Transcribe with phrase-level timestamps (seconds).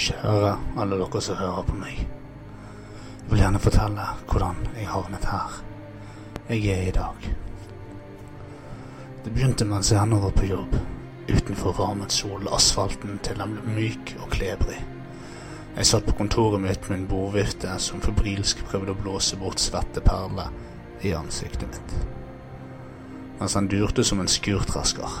[0.00, 1.98] Kjære alle dere som hører på meg.
[2.00, 5.56] Jeg vil gjerne fortelle hvordan jeg havnet her.
[6.48, 7.26] Jeg er i dag.
[9.24, 10.78] Det begynte mens jeg ennå var på jobb.
[11.28, 14.78] Utenfor varmet sol asfalten til den ble myk og klebrig.
[15.76, 20.00] Jeg satt på kontoret mitt med en bordvifte som febrilsk prøvde å blåse bort svette
[20.06, 20.48] perler
[21.04, 21.92] i ansiktet mitt.
[23.36, 25.20] Mens han durte som en skurtrasker.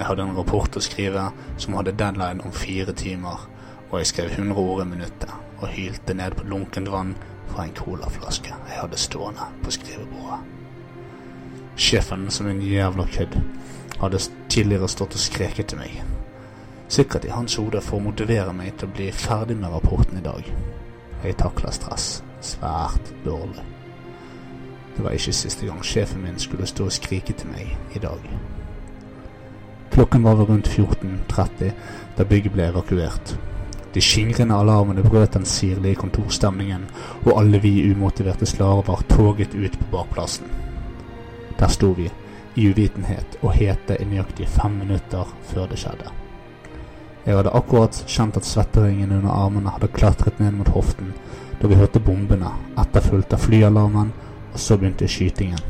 [0.00, 1.26] Jeg hadde en rapport å skrive
[1.60, 3.42] som hadde deadline om fire timer,
[3.90, 7.10] og jeg skrev 100 ord i minuttet og hylte ned på lunkent vann
[7.50, 10.38] fra en colaflaske jeg hadde stående på skrivebordet.
[11.76, 13.36] Sjefen, som en jævla kødd,
[14.00, 15.98] hadde tidligere stått og skreket til meg.
[16.88, 20.24] Sikkert i hans hode for å motivere meg til å bli ferdig med rapporten i
[20.24, 20.48] dag.
[21.26, 22.08] Jeg takla stress
[22.40, 23.68] svært dårlig.
[24.96, 28.24] Det var ikke siste gang sjefen min skulle stå og skrike til meg i dag.
[29.90, 31.72] Klokken var rundt 14.30
[32.16, 33.34] da bygget ble evakuert.
[33.94, 36.84] De skingrende alarmene brøt den sirlige kontorstemningen,
[37.26, 40.46] og alle vi umotiverte slaver toget ut på bakplassen.
[41.58, 42.10] Der sto vi,
[42.54, 46.10] i uvitenhet og hete i nøyaktig fem minutter før det skjedde.
[47.26, 51.12] Jeg hadde akkurat kjent at svetteringen under armene hadde klatret ned mot hoften
[51.60, 52.48] da vi hørte bombene,
[52.80, 54.14] etterfulgt av flyalarmen,
[54.52, 55.60] og så begynte skytingen.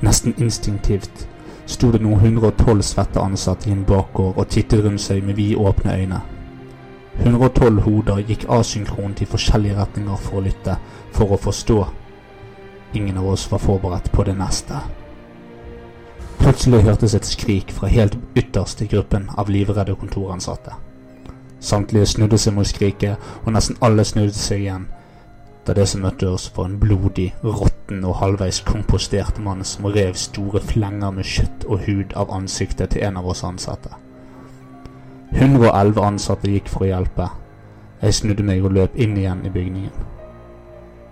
[0.00, 1.26] Nesten instinktivt
[1.70, 5.56] sto det noen 112 svette ansatte i en bakgård og tittet rundt seg med vid
[5.58, 6.20] åpne øyne.
[7.20, 10.76] 112 hoder gikk asynkront i forskjellige retninger for å lytte,
[11.12, 11.80] for å forstå.
[12.98, 14.78] Ingen av oss var forberedt på det neste.
[16.40, 20.72] Plutselig hørtes et skrik fra helt ytterst i gruppen av livredde kontoransatte.
[21.60, 24.88] Samtlige snudde seg mot skriket, og nesten alle snudde seg igjen
[25.66, 30.14] da det som møtte oss, var en blodig, råtten og halvveis kompostert mann som rev
[30.16, 33.92] store flenger med kjøtt og hud av ansiktet til en av oss ansatte.
[35.30, 37.28] 111 ansatte gikk for å hjelpe.
[38.00, 40.08] Jeg snudde meg og løp inn igjen i bygningen.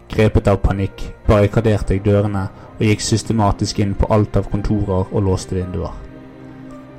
[0.09, 5.25] Grepet av panikk barrikaderte jeg dørene og gikk systematisk inn på alt av kontorer og
[5.27, 5.93] låste vinduer.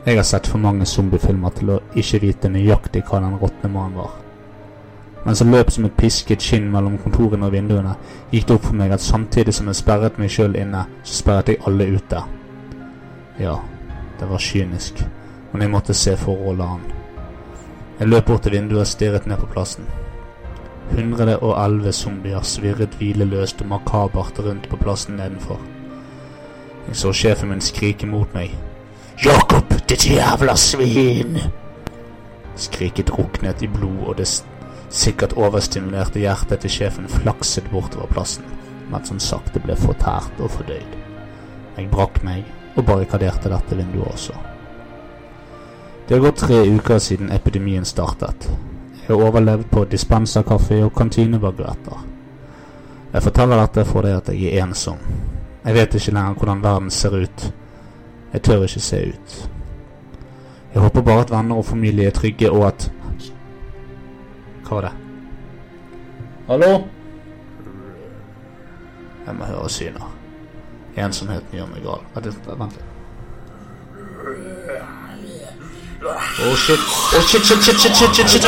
[0.05, 3.97] Jeg har sett for mange zombiefilmer til å ikke vite nøyaktig hva den råtne mannen
[3.99, 4.13] var.
[5.29, 7.91] Mens jeg løp som et pisket skinn mellom kontorene og vinduene,
[8.31, 11.51] gikk det opp for meg at samtidig som jeg sperret meg sjøl inne, så sperret
[11.53, 12.23] jeg alle ute.
[13.37, 13.53] Ja,
[14.17, 15.03] det var kynisk,
[15.51, 16.89] men jeg måtte se forholdet an.
[17.99, 19.85] Jeg løp bort til vinduet og stirret ned på plassen.
[20.97, 25.61] 111 zombier svirret hvileløst og makabert rundt på plassen nedenfor.
[26.87, 28.57] Jeg så sjefen min skrike mot meg.
[29.21, 31.37] Jakob, ditt jævla svin!
[32.57, 34.33] Skriket druknet i blod, og det
[34.89, 38.45] sikkert overstimulerte hjertet til sjefen flakset bortover plassen,
[38.89, 40.95] mens han sakte ble fortært og fordøyd.
[41.77, 42.45] Jeg brakk meg
[42.75, 44.33] og barrikaderte dette vinduet også.
[46.07, 48.49] Det har gått tre uker siden epidemien startet.
[49.03, 52.05] Jeg har overlevd på dispenserkaffe og kantinebaguetter.
[53.13, 54.97] Jeg forteller dette fordi at jeg er ensom.
[55.65, 57.53] Jeg vet ikke lenger hvordan verden ser ut.
[58.33, 59.49] Jeg tør ikke se ut.
[60.73, 62.91] Jeg håper bare at venner og familie er trygge, og at
[64.69, 64.91] Det?
[66.47, 66.87] Hallo?
[69.25, 70.15] Jeg må høre syner.
[70.97, 72.05] Ensomheten gjør meg gal.
[72.15, 72.25] Vent
[72.77, 72.85] litt.
[76.41, 76.79] Oh shit.
[77.17, 78.45] Oh shit, shit, shit, shit, shit, shit, shit.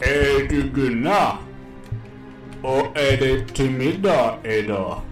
[0.00, 1.42] Er du Gunnar?
[2.62, 5.07] Og er det til middag i dag?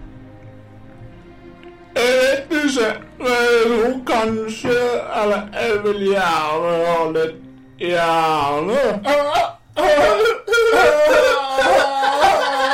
[1.96, 2.88] Jeg vet ikke.
[3.20, 4.78] Jeg tror kanskje
[5.22, 7.36] Eller jeg vil gjerne ha litt
[7.78, 8.82] Gjerne.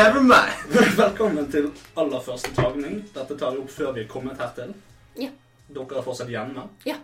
[0.00, 0.52] Never mind.
[0.96, 1.66] Velkommen til
[2.00, 3.00] aller første tagning.
[3.14, 4.70] Dette tar vi opp før vi er kommet hertil.
[5.20, 5.28] Ja.
[5.70, 6.96] Dere er fortsatt hjemme, Ja.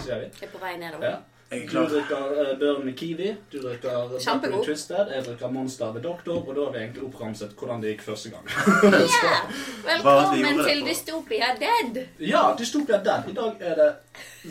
[0.00, 0.28] ser vi.
[0.40, 1.04] Jeg er på vei nedover.
[1.04, 1.18] Ja.
[1.50, 1.86] Jeg er Du klar.
[1.92, 4.58] drikker uh, Burn med Kiwi, du drikker Kjempegod.
[4.58, 7.92] Buckley Twisted, jeg drikker Monster ved Doktor, og da har vi egentlig oppramset hvordan det
[7.94, 8.44] gikk første gang.
[8.48, 9.38] Ja!
[10.04, 12.02] Bare at vi Velkommen gjorde det til på- Dystopia Dead.
[12.32, 13.30] Ja, Dystopia Dead.
[13.32, 13.90] I dag er det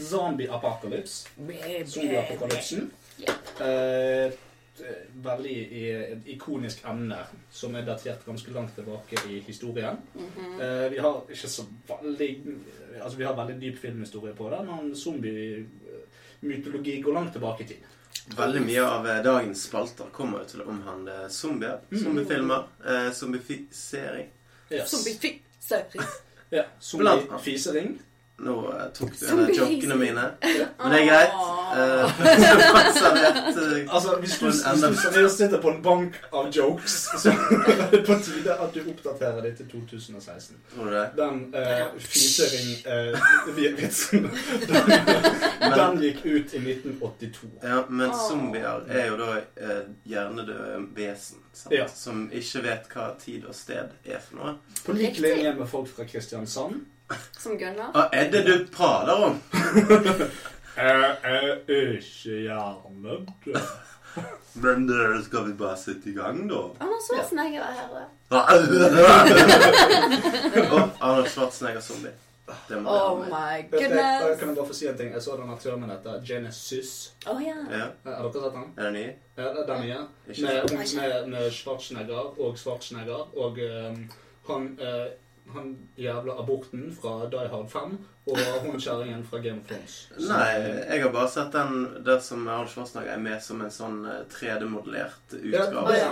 [0.10, 1.30] Zombie Apocalypse.
[1.94, 2.92] Zombie-apokalypsen.
[3.26, 3.34] Ja.
[3.66, 4.32] Eh,
[5.24, 7.18] veldig i- ikonisk emne,
[7.52, 9.98] som er datert ganske langt tilbake i historien.
[10.14, 10.62] Mhm.
[10.62, 12.44] Eh, vi har ikke så veldig
[13.02, 17.78] Altså, vi har veldig dyp filmhistorie på det, men zombie-mytologi går langt tilbake i tid.
[18.38, 21.78] Veldig mye av eh, dagens spalter kommer jo til å omhandle zombier.
[21.92, 22.00] Mm.
[22.04, 22.64] Zombiefilmer.
[22.86, 24.28] Eh, zombifisering.
[24.72, 24.90] Yes.
[24.92, 26.04] Zombie-fi-søring.
[26.52, 26.64] Ja.
[26.80, 28.00] Zombie-fisering.
[28.38, 30.22] Nå uh, tok du en av jokene mine.
[30.78, 31.32] Men det er greit.
[31.78, 34.64] Eh, rett uh, Altså, hvis du, hvis
[35.16, 37.36] du sitter på en bank av jokes, så er
[37.92, 40.58] det på tide at du oppdaterer det til 2016.
[40.74, 41.10] Tror du det?
[41.18, 41.60] Den uh,
[41.98, 44.22] fisering-vitsen
[44.70, 44.82] den,
[45.74, 47.50] den gikk ut i 1982.
[47.64, 51.38] Ja, men zombier er jo da uh, hjernedøde vesen.
[51.58, 51.74] Sant?
[51.74, 51.88] Ja.
[51.90, 54.62] Som ikke vet hva tid og sted er for noe.
[54.86, 56.97] På lik linje med folk fra Kristiansand.
[57.40, 57.92] Som Gunnar.
[57.96, 59.42] Hva er det du prater om?
[60.78, 63.28] Jeg er ikke hjernedød.
[64.64, 66.56] Men der skal vi bare sette i gang, da.
[66.84, 67.90] Arnold Schwarzenegger er her.
[70.72, 72.12] Og Arnold Schwarzenegger zombie.
[72.70, 73.28] Det må Oh være med.
[73.28, 74.40] my Vet du, jeg- goodness.
[74.40, 75.12] Kan jeg bare få si en ting?
[75.14, 75.48] Jeg så denne
[75.92, 77.14] heter Genesis.
[77.28, 77.56] Å ja.
[77.78, 78.64] Ja, Har dere sett den?
[78.78, 79.06] er det ny?
[79.38, 79.98] Ja, det er den nye.
[80.30, 80.96] Ikke Med, sant?
[81.02, 84.10] med, med Schwarzenegger og Schwarzenegger og ehm,
[84.48, 85.08] han, eh,
[85.54, 87.98] han jævla aborten fra Die Hard 5
[88.28, 89.96] og hun kjerringen fra Game of Thrones.
[90.18, 90.50] Så- Nei,
[90.90, 94.26] jeg har bare sett den der som Arne Schwarzenegger er med som en sånn eh,
[94.34, 95.96] 3D-modellert utgave.
[95.98, 96.12] Ja,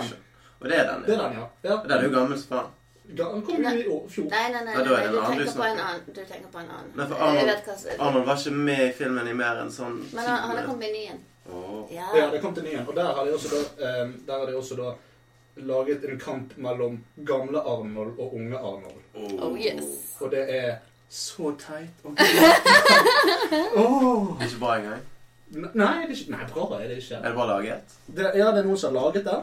[0.60, 1.28] Og det er den, Det er ja.
[1.28, 1.46] den, ja.
[1.70, 1.76] ja.
[1.82, 2.72] Den er jo gammel som faen.
[3.16, 4.24] Ja, Den kom jo i fjor.
[4.30, 6.00] Nei, nei, nei, Ja, nei, er du en du tenker på en annen.
[6.06, 6.92] Du tenker på en annen.
[6.96, 10.38] Nei, for Arnold- Arnold var ikke med i filmen i mer enn sånn Men han,
[10.48, 11.20] han er kommet i nyen.
[11.52, 11.86] Oh.
[11.94, 12.08] Ja.
[12.16, 12.82] Ja, det kom til nyen.
[12.88, 14.94] Og der har de også da, um, der har de også da
[15.56, 19.00] laget en kamp mellom gamle Arnold og unge Arnold.
[19.42, 19.84] Oh yes.
[20.20, 20.76] Og det er
[21.08, 22.04] så teit.
[22.04, 22.10] og
[23.76, 24.38] oh.
[24.38, 25.04] Det er ikke bra engang.
[25.48, 27.14] Nei, det er ikke, nei, bra er det ikke.
[27.14, 27.94] Er det bare laget?
[28.06, 29.36] Det, ja, det er noen som har laget det,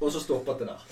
[0.00, 0.82] og så stoppet det der.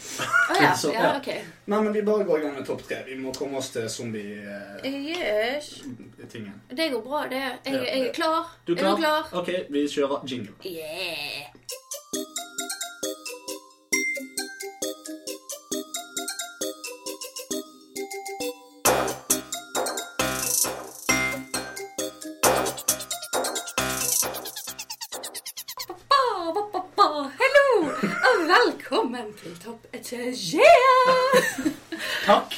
[0.54, 0.70] Å ja.
[0.78, 1.16] Så, ja, ja.
[1.18, 1.28] ok.
[1.66, 3.02] Nei, men vi bare går i gang med topp tre.
[3.08, 5.10] Vi må komme oss til zombie-tingen.
[5.10, 5.82] Yes.
[6.70, 7.42] Det går bra, det.
[7.66, 8.54] Jeg, jeg er klar.
[8.64, 9.28] Du Er du klar?
[9.42, 10.54] Ok, vi kjører jingle.
[10.64, 11.50] Yeah.
[30.14, 31.64] Topp.
[32.26, 32.52] Takk.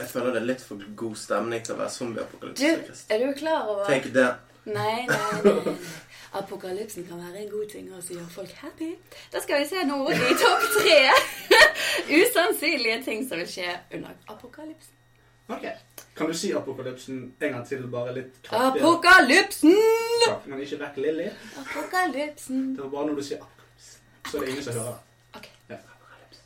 [0.00, 3.04] Jeg føler det er litt for god stemning til å være zombieapokalypse.
[3.12, 4.28] Er du klar over Tenk det.
[4.70, 5.74] Nei, nei, nei.
[6.38, 8.90] Apokalypsen kan være en god ting og så gjøre folk happy.
[9.32, 10.98] Da skal vi se nå i topp tre
[12.20, 14.94] usannsynlige ting som vil skje under apokalypsen.
[15.50, 15.64] Ok.
[16.14, 18.78] Kan du si apokalypsen en gang til, bare litt kraftigere?
[18.78, 19.74] Apokalypsen!
[20.26, 21.28] Takk, Men ikke vekk Lilly.
[21.64, 22.60] Apokalypsen.
[22.76, 24.98] Det var bare når du sier apokalypsen, Så er det ingen som hører.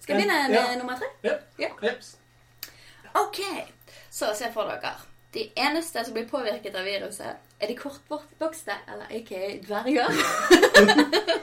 [0.04, 0.76] Skal jeg begynne med Ja.
[0.76, 1.08] nummer tre?
[1.24, 1.34] Ja.
[1.58, 1.92] Ja.
[3.14, 3.40] Ok,
[4.10, 4.92] så se for dere.
[5.34, 10.10] De eneste som blir påvirket av viruset, er de kortvokste, eller aka dverger.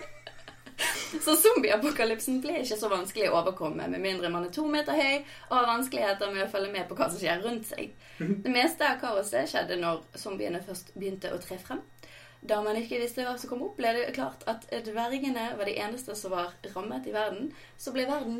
[1.25, 5.17] så zombieapokalypsen ble ikke så vanskelig å overkomme, med mindre man er to meter høy
[5.49, 7.91] og har vanskeligheter med å følge med på hva som skjer rundt seg.
[8.21, 11.81] Det meste av kaoset skjedde når zombiene først begynte å tre frem.
[12.41, 15.77] Da man ikke visste hva som kom opp, ble det klart at dvergene var de
[15.77, 17.51] eneste som var rammet i verden.
[17.77, 18.39] Så ble verden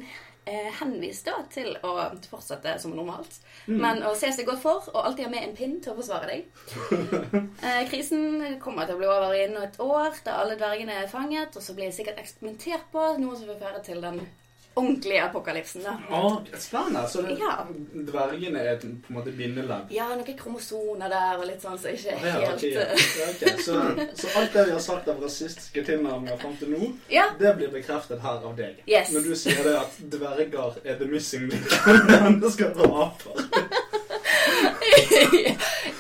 [0.50, 1.94] eh, henvist da til å
[2.32, 3.38] fortsette som normalt.
[3.70, 6.34] Men å se seg godt for, og alltid ha med en pinn til å forsvare
[6.34, 6.50] deg.
[7.62, 11.54] Eh, krisen kommer til å bli over innen et år, da alle dvergene er fanget.
[11.54, 14.18] Og så blir det sikkert eksperimentert på, noe som vil føre til den
[14.76, 15.82] ordentlige apokalypsen.
[15.84, 15.98] da.
[16.16, 17.08] Å, spennende.
[17.10, 17.66] Så det, Ja.
[18.08, 19.92] dvergene er på en måte bindeledd.
[19.92, 22.86] Ja, noen kromosoner der og litt sånn så ikke Ja, helt eh, Ja,
[23.32, 23.58] Okay.
[23.66, 23.74] Så,
[24.16, 27.24] så alt det vi har sagt av rasistiske tilnærminger fram til nå, Ja.
[27.40, 28.76] det blir bekreftet her av deg.
[28.88, 29.12] Yes.
[29.12, 31.66] Når du sier det at dverger er the missing link,
[32.12, 33.42] mennesker og aper.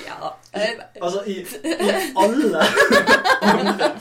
[0.07, 0.37] ja.
[0.53, 0.69] eh,
[1.01, 1.45] Altså, i, i
[2.15, 2.63] alle
[3.41, 3.91] andre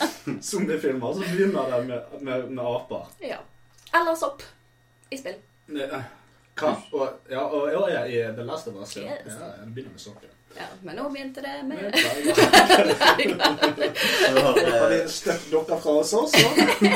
[0.42, 3.06] zombiefilmer så begynner det med, med, med aper.
[3.20, 3.36] ja.
[3.94, 4.42] Eller sopp
[5.10, 5.34] i spill.
[5.66, 6.02] Ne- eh,
[6.60, 6.74] Hva?
[6.92, 8.96] Og, ja, og, ja, ja, i The Last of Us.
[8.96, 9.32] Ja, Yes.
[9.38, 10.28] ja jeg begynner med sokken.
[10.56, 11.78] Ja, men nå begynte det med
[13.38, 16.38] har Har de eh, støtt dere fra oss også?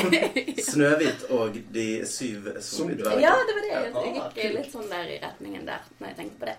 [0.71, 3.21] Snøhvit og de syv zombiedvergene.
[3.23, 3.71] Ja, det var det.
[3.71, 6.57] Jeg gikk litt sånn der i retningen der når jeg tenkte på det.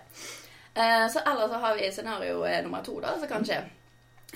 [0.77, 3.61] Eh, Så ellers så har vi scenario eh, nummer to, da, som kan skje.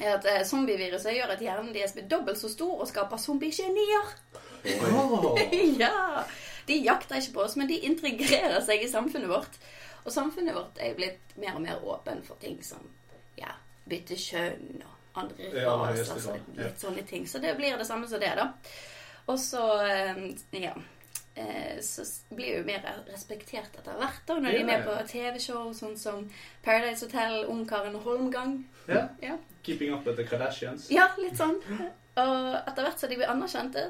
[0.02, 4.14] Er at eh, Zombieviruset gjør at hjernen deres blir dobbelt så stor og skaper zombiegenier.
[4.94, 5.34] Oh.
[5.82, 6.24] ja!
[6.68, 9.58] De jakter ikke på oss, men de integrerer seg i samfunnet vårt.
[10.06, 12.82] Og samfunnet vårt er jo blitt mer og mer åpen for ting som
[13.38, 13.52] ja,
[13.90, 15.92] bytte kjønn og andre Ja, raser.
[15.94, 16.64] høyeste så ja.
[16.64, 17.28] litt sånne ting.
[17.28, 18.50] Så det blir det samme som det, da.
[19.30, 20.22] Og så eh,
[20.58, 20.74] ja.
[21.36, 25.08] eh, Så blir jo mer respektert etter hvert da, når de er med Ja, på.
[25.12, 26.26] TV-show sånn som
[26.66, 28.64] Paradise Hotel, Ungkaren og Holmgang.
[28.88, 29.08] Ja.
[29.22, 29.38] Ja.
[29.64, 30.88] Keeping up with the Kardashians.
[30.90, 31.60] Ja, litt sånn.
[32.16, 33.86] Og etter hvert som de blir anerkjente,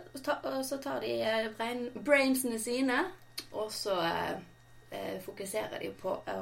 [0.64, 3.00] så tar de eh, brain, brainsene sine,
[3.52, 4.36] og så eh,
[4.92, 6.36] eh, fokuserer de på å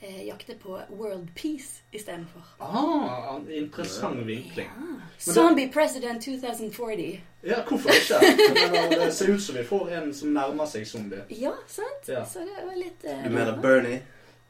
[0.00, 2.42] eh, jakte på world peace istedenfor.
[2.58, 4.66] Ah, interessant vinkling.
[4.66, 4.96] Ja.
[5.24, 7.20] det- Zombie president 2040.
[7.42, 8.18] Ja, hvorfor ikke?
[9.04, 11.22] Det ser ut som vi får en som nærmer seg zombie.
[11.28, 12.08] Ja, sant?
[12.08, 12.24] Ja.
[12.26, 14.02] Så det var litt eh, Du mener Bernie?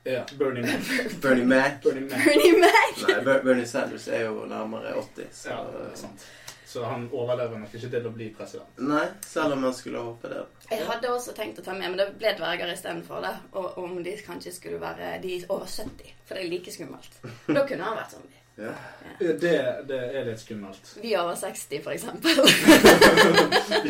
[0.05, 0.81] Ja, Bernie Mac.
[1.23, 1.83] Bernie Mac?
[1.83, 2.25] Bernie Mac.
[2.25, 3.09] Bernie Mac.
[3.09, 5.29] Nei, Ber Bernie Sanders er jo nærmere 80.
[5.33, 5.49] Så.
[5.49, 6.27] Ja, det er sant.
[6.67, 8.69] Så han overlever nok ikke til å bli president.
[8.83, 10.41] Nei, selv om han skulle håpe det.
[10.73, 13.21] Jeg hadde også tenkt å ta med, men det ble dverger istedenfor.
[13.23, 13.35] det.
[13.61, 17.21] Og om de kanskje skulle være de over 70, for det er like skummelt.
[17.47, 18.41] Da kunne han vært zombie.
[18.59, 18.73] Ja.
[19.19, 19.55] Det,
[19.89, 20.93] det er litt skummelt.
[21.03, 22.43] Vi over 60, for eksempel.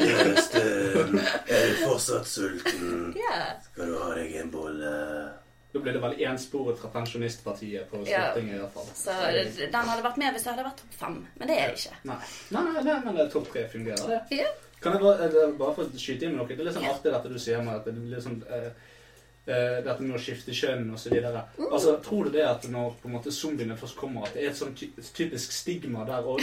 [0.04, 1.18] Kjæresten,
[1.48, 3.14] er du fortsatt sulten?
[3.16, 3.56] Yeah.
[3.72, 4.92] Skal du ha deg en bolle?
[5.74, 8.04] Da blir det vel ensporet fra Pensjonistpartiet på.
[8.06, 8.90] Stortinget i hvert fall.
[8.94, 9.14] Så
[9.58, 11.96] den hadde vært med hvis det hadde vært topp fem, men det er det ikke.
[12.06, 12.18] Nei,
[12.54, 14.38] nei, nei, nei men det topp tre fungerer, det.
[14.38, 14.52] Ja.
[14.84, 16.46] Kan jeg bare, bare få skyte inn med noe?
[16.46, 18.70] Det er litt sånn artig dette du sier med at det blir sånn eh,
[19.48, 21.44] eh, dette med å skifte kjønn videre.
[21.58, 21.68] Mm.
[21.72, 24.52] Altså, tror du det at når på en måte zombiene først kommer, at det er
[24.52, 26.38] et sånn ty typisk stigma der òg?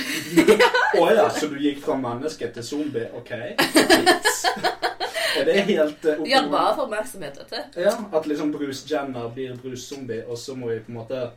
[0.99, 3.07] Å ja, så du gikk fra menneske til zombie?
[3.15, 3.31] OK.
[5.39, 7.81] Er det helt uh, De hadde bare for oppmerksomhet, vet du.
[7.81, 11.29] Ja, at liksom Bruce Jenner blir Bruce Zombie, og så må vi på en måte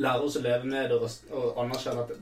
[0.00, 2.12] lære oss å leve med det og, og anerkjenne at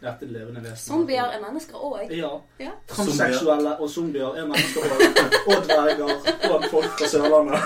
[0.00, 0.80] dette er levende vesener.
[0.82, 2.12] Zombier er mennesker òg.
[2.16, 2.30] Ja.
[2.62, 2.72] Ja.
[2.90, 5.00] Transseksuelle og zombier er mennesker òg.
[5.46, 6.14] Og dverger
[6.50, 7.60] og folk fra Sørlandet.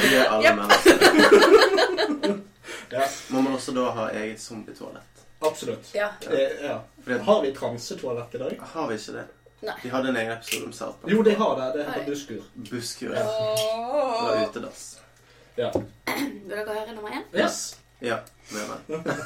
[0.00, 0.96] Det er alle mennesker.
[2.90, 5.20] Ja, Må man også da ha eget zombietoalett?
[5.40, 5.92] absolutt.
[5.94, 6.08] Ja.
[6.26, 6.80] Eh, ja.
[7.22, 8.60] Har vi transetoalett i dag?
[8.72, 9.24] har vi ikke det.
[9.60, 9.76] Nei.
[9.82, 11.12] De hadde en egen episode om South Park.
[11.12, 11.68] Jo, de har det.
[11.74, 12.42] Det heter buskur.
[12.54, 12.72] busskur.
[12.72, 13.14] Busskur.
[13.14, 13.24] Ja.
[13.24, 14.86] Det var utedass.
[15.56, 15.70] Ja.
[16.06, 17.26] Vil dere høre nummer én?
[17.36, 17.76] Yes.
[18.00, 18.18] Ja,
[18.50, 19.20] mener.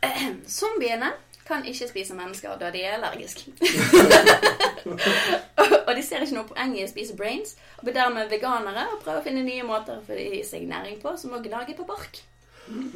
[0.58, 1.12] Zombiene
[1.46, 3.52] kan ikke spise mennesker da de er allergiske.
[5.86, 9.00] og de ser ikke noe poeng i å spise brains, og blir dermed veganere og
[9.02, 12.22] prøver å finne nye måter å gi seg næring på, som å gnage på bark.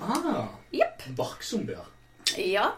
[0.04, 1.02] Ah, yep.
[1.18, 1.88] Barkzombier.
[2.38, 2.70] Ja.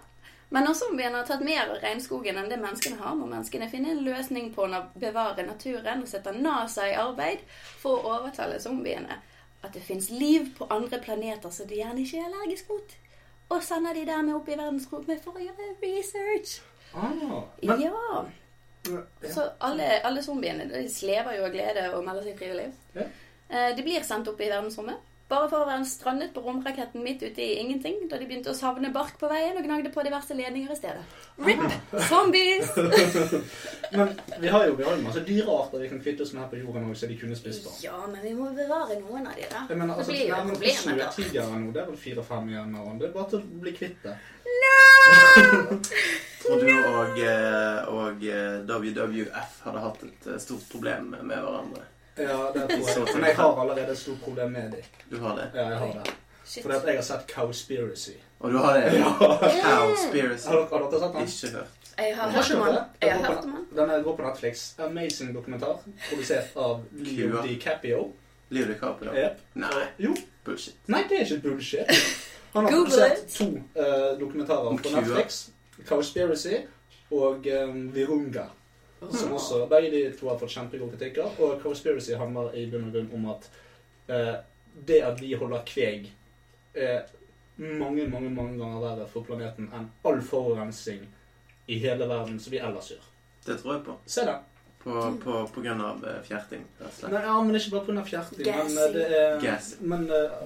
[0.55, 3.91] Men når zombiene har tatt mer av regnskogen enn det menneskene har, må menneskene finne
[3.91, 7.43] en løsning på å bevare naturen og sette NASA i arbeid
[7.81, 9.19] for å overtale zombiene
[9.67, 12.95] at det fins liv på andre planeter som de gjerne ikke er allergisk mot.
[13.51, 16.61] Og sender de dermed opp i verdensrommet for å gjøre research.
[16.95, 17.33] Ah, men,
[17.67, 17.77] ja.
[17.83, 19.03] ja.
[19.35, 22.69] Så alle, alle zombiene de slever jo av glede og melder seg frivillig.
[22.95, 23.07] Ja.
[23.51, 25.03] Eh, De blir sendt opp i verdensrommet.
[25.27, 28.55] Bare for å være strandet på romraketten midt ute i ingenting da de begynte å
[28.55, 31.03] savne bark på veien og gnagde på diverse ledninger i stedet.
[31.43, 31.65] RIP!
[32.07, 32.71] Zombies!
[33.97, 36.53] Men vi har jo, vi har jo masse dyrearter vi kan kvitte oss med her
[36.53, 37.75] på jorden også, så de kunne spist på.
[37.83, 39.65] Ja, men vi må bevare noen av de, da.
[39.71, 41.11] Jeg mener, altså, det blir jo problemet, da.
[41.15, 44.07] Snøtigere nå, det er vel fire-fem igjen av Det er bare til å bli kvitt
[44.07, 44.15] det.
[46.47, 51.87] Tror du og, eh, og eh, WWF hadde hatt et eh, stort problem med hverandre?
[52.17, 53.15] Ja, det tror jeg.
[53.15, 54.83] Men jeg har allerede et stort problem med dem.
[55.11, 55.51] Du har det?
[55.55, 56.15] Ja, jeg har det.
[56.47, 56.63] Shit.
[56.63, 58.11] Fordi at jeg har sett Cowspiracy.
[58.41, 58.93] Og du har det?
[58.99, 59.11] Ja.
[59.65, 60.47] Cowspiracy.
[60.49, 61.23] Har har dere sett den?
[61.27, 61.73] Ikke hørt.
[61.99, 62.79] Jeg har hørt om den.
[63.03, 63.91] Jeg har hørt om han.
[63.91, 64.75] Den går på Netflix.
[64.79, 65.79] Amazing dokumentar.
[66.11, 67.43] Produsert av Leo.
[67.43, 68.13] DiCaprio.
[68.49, 69.15] Leo DiCaprio?
[69.15, 69.41] Yep.
[69.55, 70.15] Nei, Jo.
[70.45, 70.75] bullshit.
[70.87, 71.87] Nei, det er ikke bullshit.
[72.53, 74.89] Han har produsert to uh, dokumentarer på.
[74.95, 75.49] Netflix.
[75.89, 76.55] Cowspiracy
[77.11, 78.47] og um, Virunga.
[79.01, 81.37] Som også, Begge de to har fått kjempegode kritikker.
[81.43, 83.51] Og Conspiracy handler i bunn og grunn om at
[84.09, 84.35] eh,
[84.87, 86.11] det at vi holder kveg,
[86.77, 87.07] er
[87.57, 91.07] mange, mange mange ganger verre for planeten enn all forurensning
[91.73, 93.07] i hele verden som vi ellers gjør.
[93.47, 93.97] Det tror jeg på.
[94.07, 94.45] Se den.
[94.83, 96.63] På, på, på grunn av eh, fjerting.
[96.79, 98.05] Nei, ja, men ikke bare pga.
[98.07, 98.45] fjerting.
[98.47, 98.79] Men Gassing.
[98.83, 99.81] eh, det er Gassing.
[99.91, 100.37] Men uh,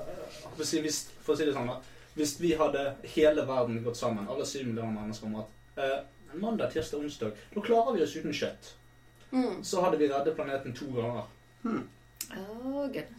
[0.46, 1.74] for, å si, hvis, for å si det sånn.
[2.16, 5.98] Hvis vi hadde hele verden gått sammen, alle syv millioner mennesker, om at eh,
[6.34, 8.74] mandag, tirsdag, onsdag Da klarer vi oss uten kjøtt.
[9.32, 9.64] Mm.
[9.64, 11.24] Så hadde vi reddet planeten to ganger.
[11.64, 11.80] Oh.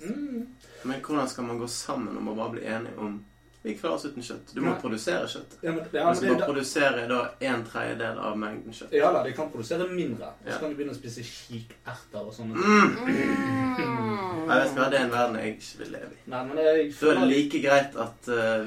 [0.02, 0.48] Mm.
[0.84, 3.26] Men hvordan skal man gå sammen om å bare bli enige om
[3.62, 4.56] Vi klarer oss uten kjøtt.
[4.56, 4.80] Du må Nei.
[4.82, 5.52] produsere kjøtt.
[5.62, 8.96] Ja, men, ja, Man skal bare produsere da en tredjedel av mengden kjøtt.
[8.98, 10.32] ja da, de kan produsere mindre.
[10.46, 10.56] Ja.
[10.56, 12.58] Så kan de begynne å spise kikerter og sånne.
[12.58, 12.90] Mm.
[13.06, 14.48] Mm.
[14.48, 16.20] Nei, vet hva, Det er en verden jeg ikke vil leve i.
[16.34, 18.66] Nei, men jeg Da er det like greit at uh,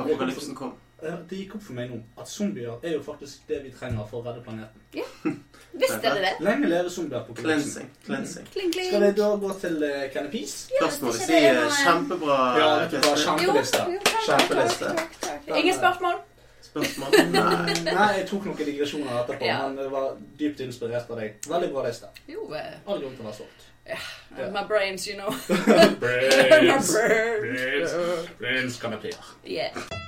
[0.00, 0.72] apokalypsen kom.
[1.02, 4.06] Ja, Det gikk opp for meg nå at zombier er jo faktisk det vi trenger
[4.08, 4.80] for å redde planeten.
[4.96, 5.04] Ja,
[5.76, 6.30] Visste dere det?
[6.40, 7.90] Lenge leve zombier på Cleansing.
[8.06, 8.46] cleansing.
[8.54, 8.88] Kling, kling.
[8.88, 10.54] Skal vi da gå til uh, Canapis?
[10.80, 13.36] Først må vi si det eh, kjempebra Ja, kjempeliste.
[13.44, 13.82] Jo, Kjempeliste.
[13.92, 14.94] jo, takk, Kjempeliste.
[14.96, 15.60] takk, takk, takk.
[15.60, 16.16] Ingen spørsmål?
[16.70, 17.18] spørsmål.
[17.36, 17.76] Nei.
[17.98, 19.58] Nei, jeg tok noen digresjoner etterpå, Ja.
[19.68, 21.36] men det var dypt inspirert av deg.
[21.48, 22.08] Veldig bra liste.
[22.28, 23.68] Jo, eh, All grunn til å være stolt.
[24.52, 25.28] my brains, you know.
[26.00, 26.00] Brains.
[26.00, 26.92] Brains.
[26.96, 27.94] Brains Brains.
[28.40, 28.80] Brains.
[28.80, 29.20] Brains.
[29.44, 29.70] Yeah.
[29.76, 30.05] Hallaisen,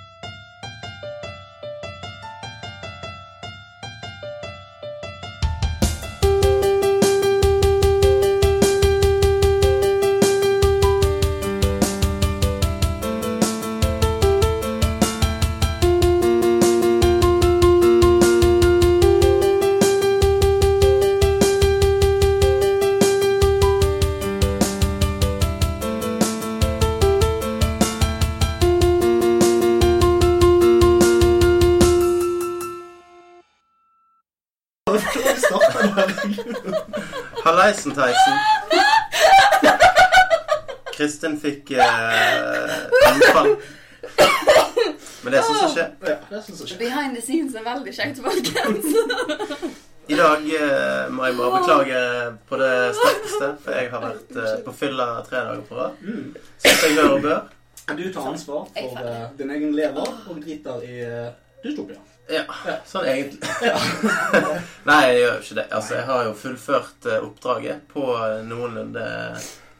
[54.78, 56.02] fylla tre dager på rad.
[56.02, 56.36] Mm.
[56.64, 57.40] Som jeg hør og bør.
[57.88, 61.30] Du tar ansvar for eh, din egen lever og driter i uh,
[61.64, 62.00] dystopia.
[62.28, 62.44] Ja,
[62.86, 63.40] sånn egentlig.
[64.88, 65.64] Nei, jeg gjør jo ikke det.
[65.78, 68.04] Altså, jeg har jo fullført eh, oppdraget på
[68.50, 69.06] noenlunde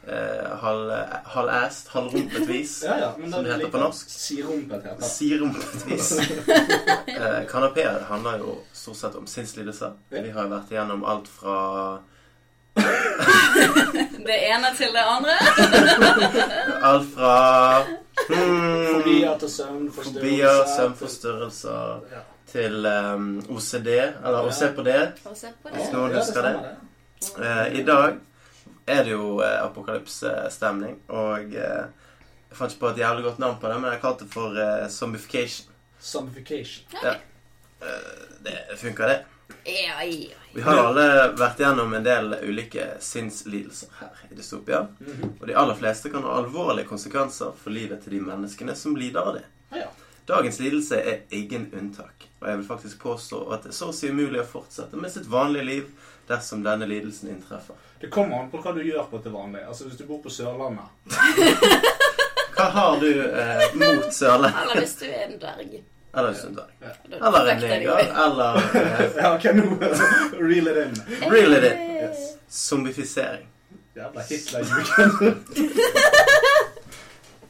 [0.09, 2.73] eh, halvæst, halv-æst, halvrumpet vis.
[2.89, 4.09] Ja, ja, Som det heter på norsk.
[4.09, 5.11] Sirumpet heter det.
[5.11, 6.11] Sirumpet vis.
[7.19, 9.93] Eh, Kanapeer handler jo stort sett om sinnslidelser.
[10.09, 11.57] Vi har jo vært igjennom alt fra
[14.25, 15.35] Det ene til det andre.
[16.89, 17.35] Alt fra
[18.29, 19.85] hmm, Fobier til søvn,
[20.75, 22.23] søvnforstyrrelser Ja.
[22.51, 24.99] til um, OCD, eller å se på det.
[25.25, 26.75] Og se på Hvis noen Ja, det husker det.
[27.45, 28.19] Eh, I dag
[28.89, 31.83] er det jo uh, apokalypsestemning, og uh,
[32.49, 34.55] jeg fant ikke på et jævlig godt navn på det, men jeg kalte det for
[34.57, 35.69] uh, zombification.
[36.01, 36.87] Zombification.
[37.81, 37.87] Eh,
[38.43, 39.19] det funker, det.
[39.63, 40.35] Ja, ja.
[40.53, 41.05] Vi har alle
[41.37, 44.87] vært gjennom en del ulike sinnslidelser her i Dystopia.
[44.99, 45.33] Mhm.
[45.39, 49.21] Og de aller fleste kan ha alvorlige konsekvenser for livet til de menneskene som lider
[49.21, 49.45] av det.
[49.69, 49.89] Ja, ja.
[50.29, 53.93] Dagens lidelse er ingen unntak, og jeg vil faktisk påstå at det er så å
[53.97, 55.87] si umulig å fortsette med sitt vanlige liv
[56.29, 57.77] dersom denne lidelsen inntreffer.
[57.99, 59.63] Det kommer an på hva du gjør på til vanlig.
[59.67, 60.85] Altså Hvis du bor på Sørlandet
[62.55, 64.61] Hva har du eh, mot Sørlandet?
[64.61, 65.79] Eller hvis du er en dverg.
[66.13, 67.97] Eller en er Eller en neger?
[68.25, 68.61] Eller
[69.21, 69.63] Ja, ok, nå
[70.49, 71.03] Reel it in.
[71.31, 71.77] Reel it in.
[71.95, 72.17] Yes.
[72.49, 73.47] zombifisering.
[73.95, 75.45] Jævla Hitler-juken.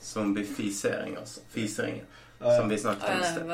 [0.02, 1.40] Zombifisering, altså.
[1.50, 2.06] Fiseringen,
[2.40, 3.50] som vi snakket om i sted.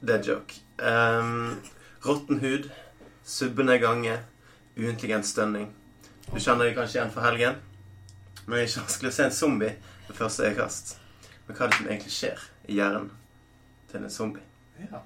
[0.00, 0.54] Det er joke.
[0.78, 1.60] Um,
[2.06, 2.70] Råtten hud,
[3.24, 4.18] subbende gange,
[4.76, 5.68] uintelligent stønning.
[6.32, 7.60] Du kjenner det kanskje igjen fra helgen.
[8.46, 9.74] Men det er ikke vanskelig å se en zombie
[10.08, 10.96] ved første øyekast.
[11.46, 13.10] Men hva er det som egentlig skjer i hjernen
[13.90, 14.42] til en zombie?
[14.90, 15.02] Ja.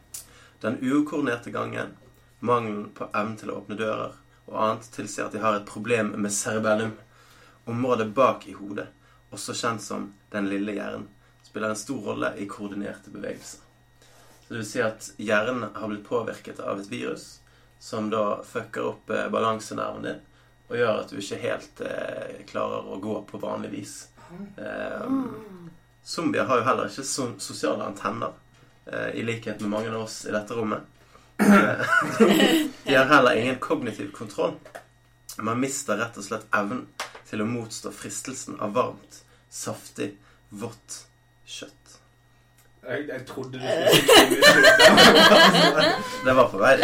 [0.60, 1.96] Den ukoordinerte gangen,
[2.40, 4.14] mangelen på evnen til å åpne dører
[4.46, 6.94] og annet tilsier at de har et problem med cerebellum.
[7.66, 8.86] Området bak i hodet,
[9.34, 11.08] også kjent som den lille hjernen,
[11.42, 13.64] spiller en stor rolle i koordinerte bevegelser.
[14.46, 17.40] Så det vil si at hjernen har blitt påvirket av et virus
[17.82, 20.22] som da fucker opp eh, balansenerven din
[20.66, 23.96] og gjør at du ikke helt eh, klarer å gå på vanlig vis.
[24.58, 25.02] Eh,
[26.06, 28.32] zombier har jo heller ikke so sosiale antenner,
[28.86, 30.80] eh, i likhet med mange av oss i dette rommet.
[31.42, 31.86] Eh,
[32.84, 34.54] De har heller ingen kognitiv kontroll.
[35.36, 36.86] Man mister rett og slett evnen
[37.26, 39.18] til å motstå fristelsen av varmt,
[39.50, 40.12] saftig,
[40.48, 41.02] vått
[41.44, 41.98] kjøtt.
[42.86, 43.82] Jeg, jeg trodde du skulle
[46.24, 46.76] Det var på vei.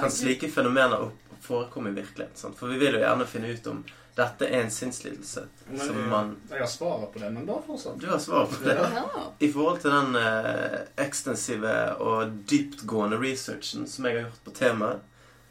[0.00, 1.06] Kan slike fenomener
[1.46, 2.36] forekomme i virkeligheten?
[2.42, 2.58] Sant?
[2.58, 3.84] For vi vil jo gjerne finne ut om
[4.16, 7.98] dette er en sinnslidelse Men som man jeg har svaret på det, men bare fortsatt.
[8.00, 8.76] Du har svaret på det.
[8.94, 9.24] Ja.
[9.38, 15.02] I forhold til den eh, ekstensive og dyptgående researchen som jeg har gjort på temaet,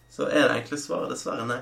[0.10, 1.60] så er det enkle svaret dessverre nei.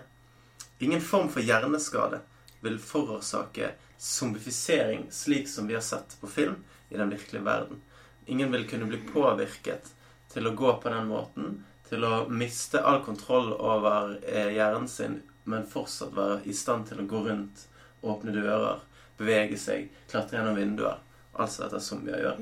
[0.83, 2.21] Ingen form for hjerneskade
[2.63, 6.55] vil forårsake zombifisering slik som vi har sett på film
[6.89, 7.83] i den virkelige verden.
[8.25, 9.91] Ingen vil kunne bli påvirket
[10.31, 15.19] til å gå på den måten, til å miste all kontroll over eh, hjernen sin,
[15.49, 17.65] men fortsatt være i stand til å gå rundt,
[18.03, 18.81] åpne dører,
[19.19, 20.99] bevege seg, klatre gjennom vinduer.
[21.33, 22.41] Altså dette zombier gjør.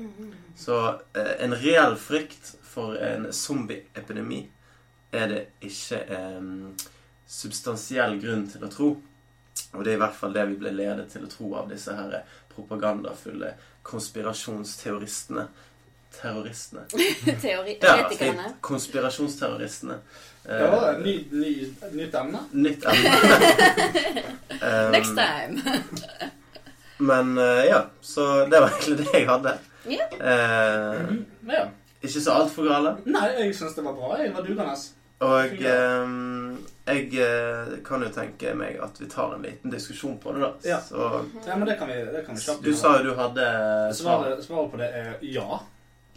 [0.58, 0.76] Så
[1.16, 4.42] eh, en reell frykt for en zombieepidemi
[5.16, 6.50] er det ikke eh,
[7.28, 8.90] substansiell grunn til å tro.
[9.72, 11.92] Og det er i hvert fall det vi ble ledet til å tro av disse
[11.96, 12.18] her
[12.52, 13.54] propagandafulle
[13.88, 15.46] konspirasjonsteoristene.
[16.12, 16.84] Terroristene.
[17.26, 18.50] Ja, Teoretikerne.
[18.60, 19.96] konspirasjonsterroristene.
[20.48, 22.38] Eh, et ny, ny, nytt emne.
[22.50, 23.10] Nytt emne.
[24.62, 25.60] Um, Next time.
[26.96, 29.58] Men uh, ja, så det var egentlig det jeg hadde.
[29.86, 30.12] Yeah.
[30.12, 31.52] Uh, mm -hmm.
[31.52, 31.68] Ja.
[32.02, 32.96] ikke så altfor gale.
[33.04, 34.18] Nei, jeg syns det var bra.
[34.22, 34.74] Jeg var dugende.
[35.18, 35.50] Og
[36.02, 40.40] um, jeg uh, kan jo tenke meg at vi tar en liten diskusjon på det,
[40.40, 40.52] da.
[40.64, 40.80] Ja.
[40.88, 43.94] Så Ja, men det kan vi, det kan vi kjapt du sa jo du hadde.
[43.94, 45.60] Svaret, svaret på det er ja.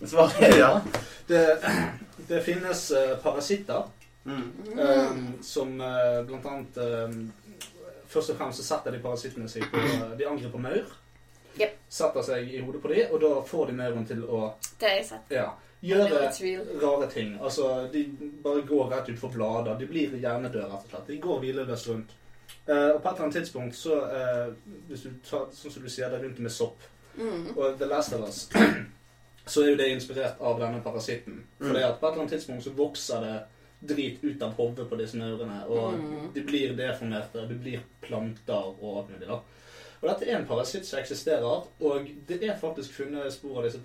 [0.05, 0.81] Svaret, er ja.
[1.27, 1.57] Det,
[2.27, 2.91] det finnes
[3.23, 3.83] parasitter
[4.25, 4.79] Mm.
[4.79, 7.17] eh, som eh, blant annet eh,
[8.09, 9.81] Først og fremst så setter de parasittene seg på
[10.17, 10.91] De angriper maur.
[11.59, 11.75] Yep.
[11.89, 14.39] Setter seg i hodet på dem, og da får de mauren til å
[14.79, 15.31] Det har jeg sett.
[15.35, 15.45] ja,
[15.81, 16.21] gjøre
[16.81, 17.35] rare ting.
[17.41, 18.03] Altså, de
[18.43, 19.77] bare går rett utfor blader.
[19.79, 21.07] De blir hjernedøde, rett og slett.
[21.07, 22.13] De går hvileløst rundt.
[22.69, 24.53] Uh, og på et eller annet tidspunkt, så uh,
[24.89, 27.53] hvis du tar, sånn som du sier, det rundt med sopp Mm.
[27.57, 28.49] og The Last of Us,
[29.47, 31.43] så er jo det inspirert av denne parasitten.
[31.59, 31.73] For Mm.
[31.73, 33.35] på et eller annet tidspunkt så vokser det
[33.81, 36.33] drit ut av hodet på disse maurene, og Mm.
[36.33, 39.27] de blir deformerte, de blir planter og alt mulig.
[39.27, 39.39] da.
[40.01, 43.79] Og dette er en parasitt som eksisterer, og det er faktisk funnet spor av disse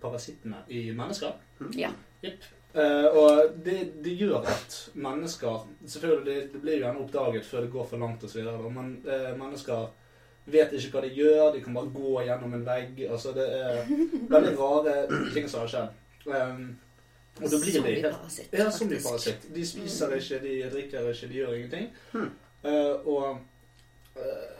[0.00, 1.32] parasittene i mennesker.
[1.76, 1.90] Ja.
[2.24, 2.42] Yep.
[2.74, 7.60] Uh, og det, det gjør at mennesker Selvfølgelig, det, det blir jo gjerne oppdaget før
[7.64, 8.42] det går for langt osv.,
[8.74, 9.86] men uh, mennesker
[10.46, 11.52] vet ikke hva de gjør.
[11.54, 13.00] De kan bare gå gjennom en vegg.
[13.10, 13.88] Altså, det er
[14.34, 14.94] veldig rare
[15.34, 15.96] ting som har skjedd.
[16.28, 16.78] Um,
[17.42, 18.06] og da blir de helt
[18.50, 19.48] ja, de zombieparasitt.
[19.54, 21.90] De spiser ikke, de drikker ikke, de gjør ingenting.
[22.12, 22.30] Hmm.
[22.64, 23.38] Uh, og
[24.16, 24.58] uh,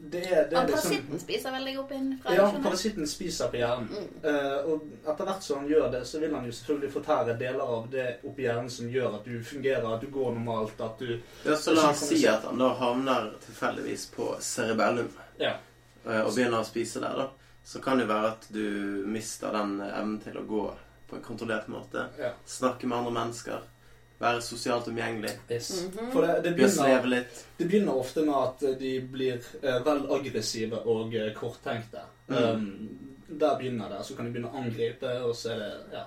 [0.00, 3.50] det er, det Og er liksom parasitten spiser veldig opp inn fra Ja, parasitten spiser
[3.50, 3.88] på hjernen.
[3.90, 4.10] Mm.
[4.22, 7.72] Uh, og etter hvert som han gjør det, så vil han jo selvfølgelig fortære deler
[7.76, 11.16] av det oppi hjernen som gjør at du fungerer, at du går normalt, at du
[11.44, 15.56] Ja, så la oss si at han da havner tilfeldigvis på cerebellum Ja.
[16.06, 17.30] uh, og begynner å spise der, da.
[17.68, 20.62] Så kan det være at du mister den evnen til å gå
[21.08, 22.06] på en kontrollert måte.
[22.18, 22.32] ja.
[22.46, 23.66] Snakke med andre mennesker.
[24.18, 25.30] Være sosialt omgjengelig.
[25.50, 25.70] Yes.
[25.84, 26.10] Mhm.
[26.12, 27.44] For det, det, begynner, litt.
[27.56, 32.02] det begynner ofte med at de blir eh, vel aggressive og eh, korttenkte.
[32.26, 32.36] Mm.
[32.36, 34.00] Um, der begynner det.
[34.04, 36.04] Så kan de begynne å angripe, og så er det Ja.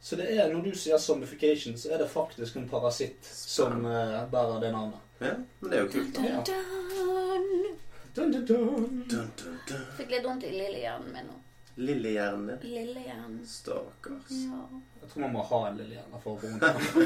[0.00, 4.20] Så det er, når du sier zombification, så er det faktisk en parasitt som eh,
[4.30, 5.00] bærer det navnet.
[5.18, 6.14] Ja, men det er jo kult.
[6.14, 6.22] da.
[6.22, 6.42] Ja.
[6.46, 7.66] Dun.
[8.14, 9.04] Dun, dun, dun.
[9.10, 9.82] Dun, dun, dun.
[9.98, 11.34] Fikk litt vondt i lillehjernen min nå.
[11.78, 12.70] Lillehjernen din.
[12.74, 13.40] Lillehjernen.
[13.46, 14.30] Stakkars.
[14.30, 14.62] Ja.
[15.02, 16.46] Jeg tror man må ha en lille hjerne for å få.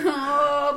[0.08, 0.72] Ah.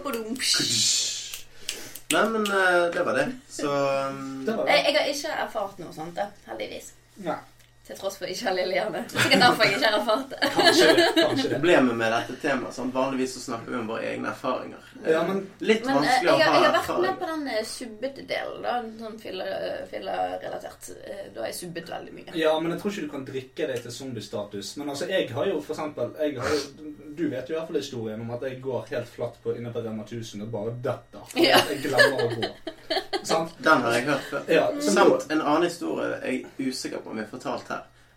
[2.13, 3.25] Nei, men eh, det var det.
[3.49, 4.91] Så um, Det var Jeg, det.
[4.91, 6.91] jeg har ikke erfart noe sånt, da, heldigvis.
[7.25, 7.39] Ja,
[7.85, 9.01] Til tross for ikke å ha lillehjerne.
[9.13, 10.39] Sikkert derfor jeg ikke har erfart det.
[10.55, 11.03] kanskje det.
[11.19, 11.49] Kanskje det.
[11.55, 14.87] Problemet med dette temaet sånn, Vanligvis så snakker vi om våre egne erfaringer.
[15.05, 17.29] Ja, men Litt Men eh, vanskelig jeg, å ha ha jeg har vært med på
[17.29, 18.73] den eh, subbete-delen, da.
[19.03, 20.89] Sånn fyllerelatert.
[21.05, 22.35] Eh, Da har jeg subbet veldig mye.
[22.39, 24.73] Ja, men jeg tror ikke du kan drikke det til zombiestatus.
[24.81, 27.69] Men altså, jeg har jo for eksempel jeg har jo, Du vet jo i hvert
[27.69, 30.73] fall historien om at jeg går helt flatt på, inne på Rema 1000 og bare
[30.83, 31.29] detter.
[31.39, 31.59] Ja.
[31.69, 32.49] Jeg glemmer å gå.
[33.25, 33.55] Sant?
[33.65, 34.43] Den har jeg hørt før.
[34.51, 37.74] Ja, Samt en annen historie jeg er usikker på om jeg har fortalt her.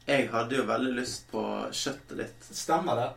[0.09, 1.43] Jeg hadde jo veldig lyst på
[1.75, 3.09] kjøttet ditt Stemmer det.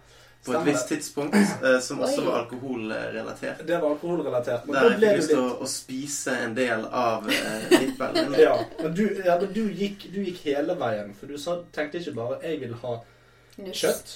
[0.46, 3.62] på et visst tidspunkt, eh, som også var alkoholrelatert.
[3.68, 4.66] Det var alkoholrelatert.
[4.66, 6.86] Men Der da jeg ble fikk du lyst til litt å, å spise en del
[7.02, 8.34] av eh, nippelen.
[8.48, 11.14] ja, men du, ja, men du, gikk, du gikk hele veien.
[11.20, 12.96] For du sa, tenkte ikke bare 'jeg vil ha
[13.62, 13.78] Nuss.
[13.84, 14.16] kjøtt'.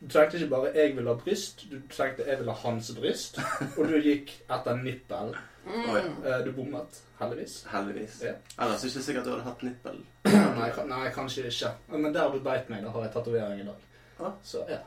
[0.00, 1.66] Du tenkte ikke bare 'jeg vil ha bryst'.
[1.70, 3.42] Du tenkte 'jeg vil ha hans bryst'.
[3.78, 5.34] Og du gikk etter nippel.
[5.66, 6.00] Oi.
[6.00, 6.38] Oh, ja.
[6.44, 7.54] Du bommet, heldigvis.
[7.72, 8.18] Heldigvis.
[8.26, 8.32] Ja.
[8.58, 10.00] Ellers er det ikke sikkert du hadde hatt nippel.
[10.58, 11.70] Nei, nei, kanskje ikke.
[11.94, 13.86] Men der du beit meg, da har jeg tatovering i dag.
[14.20, 14.34] Ah.
[14.44, 14.80] Så ja.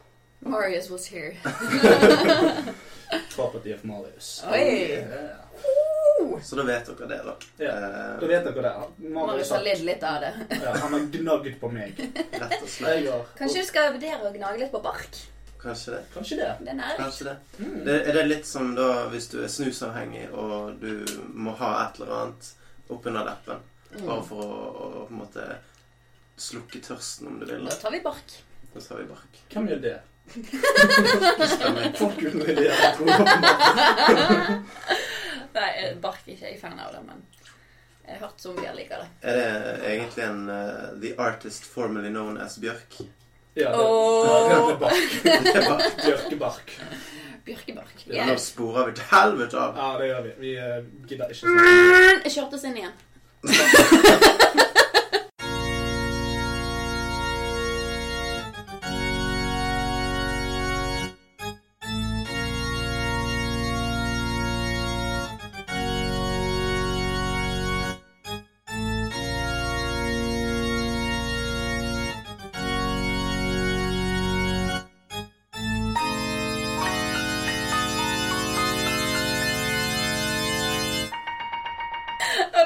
[0.46, 1.34] Marius was here.
[3.36, 4.44] Property of Marius.
[4.52, 5.02] Oi.
[5.02, 5.38] Ja.
[6.44, 7.34] Så da vet dere det, da.
[7.58, 7.72] Ja.
[7.72, 9.10] Eh, Da vet dere det.
[9.14, 10.32] Marius har, lidd litt av det.
[10.64, 11.98] ja, han har gnagd på meg.
[12.32, 13.10] rett og slett.
[13.40, 15.18] Kanskje du skal vurdere å gnage litt på bark?
[15.68, 16.04] Kanskje det.
[16.14, 16.52] Kanskje det.
[16.64, 16.96] Den er.
[16.98, 17.38] Kanskje det.
[17.60, 17.86] Mm.
[17.86, 17.98] det.
[18.08, 20.92] Er det litt som da hvis du er snusavhengig og du
[21.36, 22.44] må ha et eller annet
[22.88, 23.60] oppunder leppen?
[23.98, 25.44] Bare for å, å på en måte
[26.38, 27.66] slukke tørsten, om du vil.
[27.66, 28.44] Da tar vi bark.
[28.74, 29.40] Da tar vi bark.
[29.52, 29.98] Hvem gjør det?
[32.02, 33.10] Folk uten ideer, jeg tror.
[35.58, 37.20] Nei, eh, bark er ikke jeg fan av det, men
[38.08, 39.08] jeg har hørt zombier like det.
[39.22, 39.48] Er det
[39.92, 40.58] egentlig en uh,
[41.02, 42.92] The Artist formerly known as Bjørk?
[43.58, 44.70] Ja, det, Åh.
[44.70, 44.78] det
[46.06, 46.72] Bjørkebark.
[47.46, 48.04] Bjørkebark.
[48.06, 49.78] Ja, Nå sporer vi til helvete av.
[49.78, 50.34] Ja, det gjør vi.
[50.44, 52.98] Vi eh, gidder ikke snakke Jeg kjørte oss inn igjen.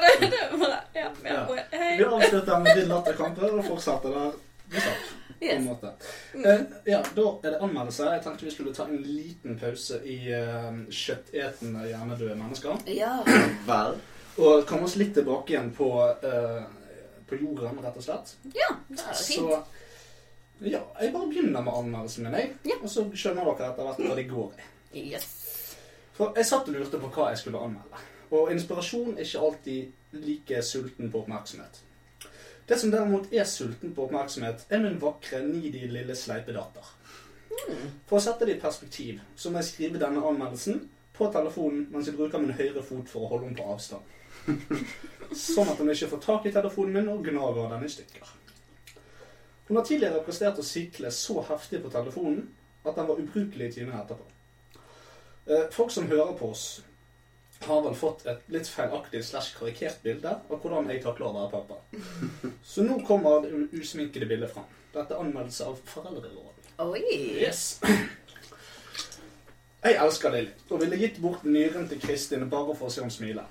[0.02, 1.96] det, det bare, ja, ja, Ja.
[1.98, 4.32] Vi avslutter med din latterkamper og fortsetter der
[5.42, 5.82] vi en Yes.
[6.44, 8.04] Eh, ja, da er det anmeldelse.
[8.14, 12.78] Jeg tenkte vi skulle ta en liten pause i uh, kjøttetende hjernedøde mennesker.
[12.86, 13.16] Ja.
[13.66, 13.98] Vel.
[14.38, 16.62] Og komme oss litt tilbake igjen på, uh,
[17.26, 18.36] på jorden, rett og slett.
[18.54, 19.50] ja, det er fint.
[19.50, 19.58] Så
[20.62, 22.54] ja, jeg bare begynner med anmeldelsen min, jeg.
[22.70, 22.78] Ja.
[22.78, 25.06] Og så skjønner dere etter hvert hva det går i.
[25.10, 25.28] Yes.
[26.14, 28.06] For jeg satt og lurte på hva jeg skulle anmelde.
[28.32, 31.82] Og inspirasjon er ikke alltid like sulten på oppmerksomhet.
[32.68, 36.92] Det som derimot er sulten på oppmerksomhet, er min vakre, needy lille sleipedatter.
[38.08, 42.08] For å sette det i perspektiv, så må jeg skrive denne anmeldelsen på telefonen mens
[42.08, 44.08] jeg bruker min høyre fot for å holde den på avstand.
[45.36, 48.30] Sånn at hun ikke får tak i telefonen min og gnager den i stykker.
[49.68, 52.46] Hun har tidligere prestert å sikle så heftig på telefonen
[52.82, 54.24] at den var ubrukelig i timene etterpå.
[55.46, 56.82] Eh, Folk som hører på oss,
[57.68, 61.52] har vel fått et litt feilaktig slash karikert bilde av hvordan jeg takler å være
[61.52, 61.78] pappa.
[62.72, 64.68] Så nå kommer det usminkede bildet fram.
[64.92, 66.58] Dette er anmeldelse av foreldrerollen.
[66.82, 67.04] Oi.
[67.42, 67.80] Yes.
[69.82, 73.10] Jeg elsker Lilly og ville gitt bort nyren til Kristin bare for å se henne
[73.10, 73.42] smile.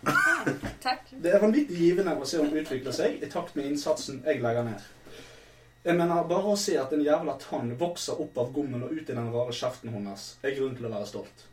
[0.80, 1.10] Takk.
[1.24, 4.64] Det er vanvittig givende å se henne utvikle seg i takt med innsatsen jeg legger
[4.70, 4.86] ned.
[5.84, 9.10] Jeg mener, Bare å se at en jævla tann vokser opp av gommen og ut
[9.10, 11.48] i den rare kjeften hennes, er grunn til å være stolt.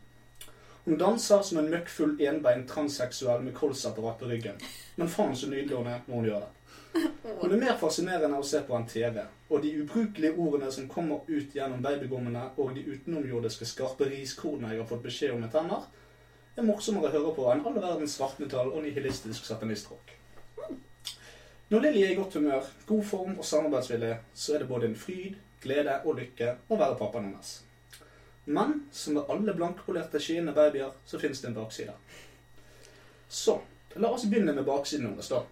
[0.89, 4.55] Hun danser som en møkkfull enbeint transseksuell med kolsapparat på ryggen.
[4.97, 7.03] Men faen så nydelig hun er når hun gjør det.
[7.43, 9.19] Hun er mer fascinerende å se på enn TV,
[9.53, 14.81] og de ubrukelige ordene som kommer ut gjennom babygommene og de utenomjordiske skarpe riskornene jeg
[14.81, 15.85] har fått beskjed om med tenner,
[16.57, 20.17] er morsommere å høre på enn all verdens svartmetall og nihilistisk satanistrock.
[21.69, 25.01] Når Lilly er i godt humør, god form og samarbeidsvillig, så er det både en
[25.05, 27.59] fryd, glede og lykke å være pappaen hennes.
[28.49, 31.93] Men som med alle blankpolerte skiende babyer, så finnes det en bakside.
[33.27, 33.59] Så
[33.93, 35.43] la oss begynne med baksiden hennes, da.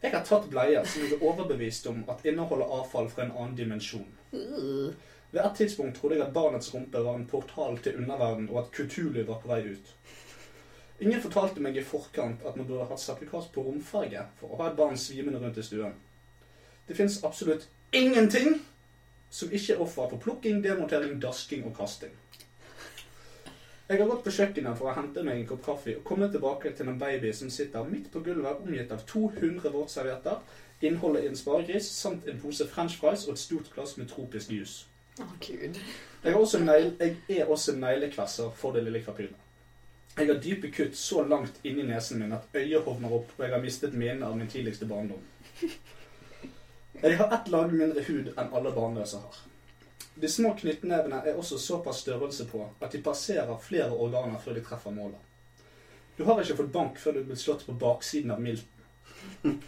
[0.00, 3.58] Jeg har tatt bleier som jeg er overbevist om at inneholder avfall fra en annen
[3.60, 4.08] dimensjon.
[4.32, 8.72] Ved et tidspunkt trodde jeg at barnets rumpe var en portal til underverden, og at
[8.72, 9.94] Kutulu var på vei ut.
[11.04, 14.70] Ingen fortalte meg i forkant at man burde hatt sertifikat på romferge for å ha
[14.70, 16.00] et barn svimende rundt i stuen.
[16.88, 18.62] Det fins absolutt ingenting
[19.34, 22.12] som ikke er offer for plukking, demontering, dasking og kasting.
[23.88, 26.70] Jeg har gått på kjøkkenet for å hente meg en kopp kaffe og komme tilbake
[26.76, 30.38] til en baby som sitter midt på gulvet omgitt av 200 våtservietter,
[30.86, 34.54] innholdet i en sparegris samt en pose french fries og et stort glass med tropisk
[34.54, 34.86] juice.
[35.20, 35.76] Oh, gud.
[36.24, 36.94] Jeg er også, negl
[37.28, 39.36] jeg også neglekvesser for det lille krapylet.
[40.16, 43.52] Jeg har dype kutt så langt inni nesen min at øyet hovner opp, og jeg
[43.52, 45.20] har mistet minnet av min tidligste barndom.
[47.02, 49.42] Jeg har ett lag mindre hud enn alle barnløse har.
[50.14, 54.62] De små knyttnevene er også såpass størrelse på at de passerer flere organer før de
[54.64, 55.18] treffer målet.
[56.16, 59.58] Du har ikke fått bank før du er blitt slått på baksiden av milten.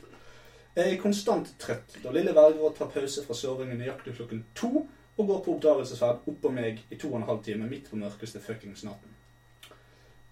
[0.77, 4.85] Jeg er konstant trøtt da lille velger tar pause fra sovingen nøyaktig klokken to
[5.17, 8.43] og går på oppdagelsesferd oppå meg i to og en halv time midt på mørkeste
[8.45, 9.15] fuckings natten.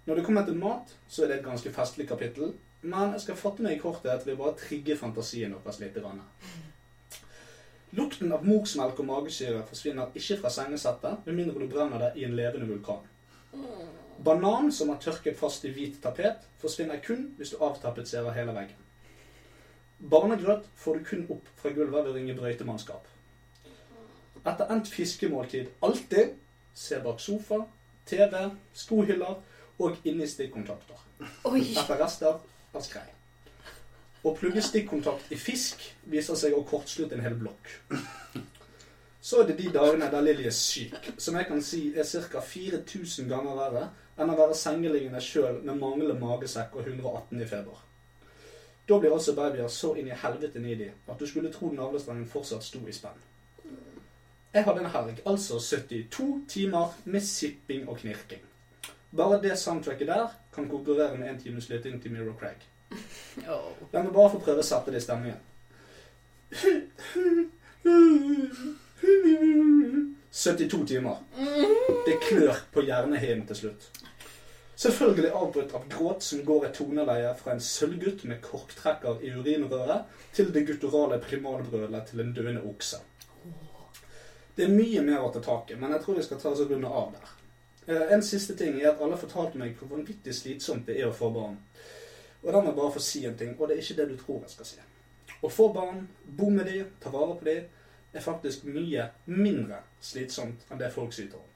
[0.05, 2.53] Når det kommer til mat, så er det et ganske festlig kapittel,
[2.83, 5.97] men jeg skal fatte meg i korthet ved bare å trigge fantasien deres litt.
[5.97, 6.21] grann.
[7.95, 12.25] Lukten av morsmelk og magesyre forsvinner ikke fra sengesettet, med mindre du brenner det i
[12.27, 13.05] en levende vulkan.
[14.25, 18.81] Banan som er tørket fast i hvit tapet, forsvinner kun hvis du avtapetserer hele veggen.
[20.11, 23.07] Barnegrøt får du kun opp fra gulvet ved ringe brøytemannskap.
[24.45, 26.35] Etter endt fiskemåltid alltid
[26.75, 27.63] se bak sofa,
[28.07, 28.35] TV,
[28.75, 29.39] skohyller
[29.79, 30.99] og inni stikkontakter.
[31.23, 32.41] Etter rester
[32.75, 33.07] av skrei.
[34.25, 37.69] Å plugge stikkontakt i fisk viser seg å kortslutte en hel blokk.
[39.25, 42.41] Så er det de dagene der Lilly er syk, som jeg kan si er ca.
[42.45, 43.85] 4000 ganger verre
[44.21, 47.79] enn å være sengeliggende sjøl med manglende magesekk og 118 i feber.
[48.89, 52.65] Da blir altså babyer så inn i helvete needy at du skulle tro navlestrengen fortsatt
[52.65, 53.17] sto i spenn.
[54.55, 58.45] Jeg hadde en helg, altså 72 timer med sipping og knirking.
[59.17, 62.61] Bare det soundtracket der kan konkurrere med en times lytting til Miro Craig.
[63.49, 63.73] Oh.
[63.93, 65.41] La meg bare få prøve å sette det i stemningen.
[70.31, 71.17] 72 timer.
[72.07, 73.91] Det klør på hjernehinnen til slutt.
[74.77, 80.11] Selvfølgelig avbrutt av gråt som går et toneleie fra en sølvgutt med korktrekker i urinrøret
[80.35, 82.99] til det gutturale primalbrølet til en døende okse.
[84.55, 86.63] Det er mye mer å ta tak i, men jeg tror vi skal ta oss
[86.63, 87.31] og runde av der.
[87.87, 91.15] Eh, En siste ting er at alle fortalte meg hvor vanvittig slitsomt det er å
[91.15, 91.57] få barn.
[92.45, 94.19] Og da må jeg bare få si en ting, og det er ikke det du
[94.21, 94.83] tror jeg skal si.
[95.45, 97.57] Å få barn, bo med de, ta vare på de,
[98.15, 101.51] er faktisk mye mindre slitsomt enn det folk syter om.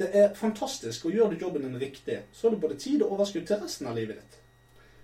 [0.00, 3.14] Det er fantastisk, og gjør du jobben din riktig, så har du både tid og
[3.16, 4.38] overskudd til resten av livet ditt.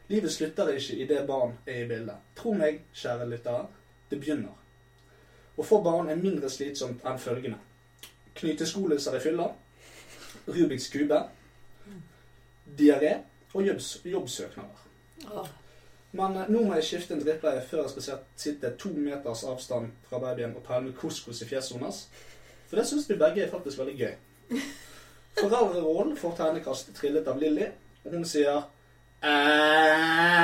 [0.09, 2.23] Livet slutter ikke idet barn er i bildet.
[2.39, 3.67] Tro meg, kjære lyttere,
[4.11, 4.55] det begynner.
[5.57, 7.59] Å få barn er mindre slitsomt enn følgende.
[8.37, 9.49] Knyteskoliser i fylla,
[10.47, 11.23] Rubiks kube,
[12.79, 13.17] diaré
[13.57, 14.83] og jobbs jobbsøknader.
[15.33, 15.49] Åh.
[16.17, 19.93] Men eh, nå må jeg skifte en drittbleie før jeg skal sitte to meters avstand
[20.09, 22.07] fra babyen og pælme couscous i fjeset hennes.
[22.69, 24.15] For det syns vi begge er faktisk veldig gøy.
[25.37, 27.67] Foreldrerollen får tegnekast trillet av Lilly,
[28.05, 28.63] og hun sier.
[29.25, 30.37] Øh.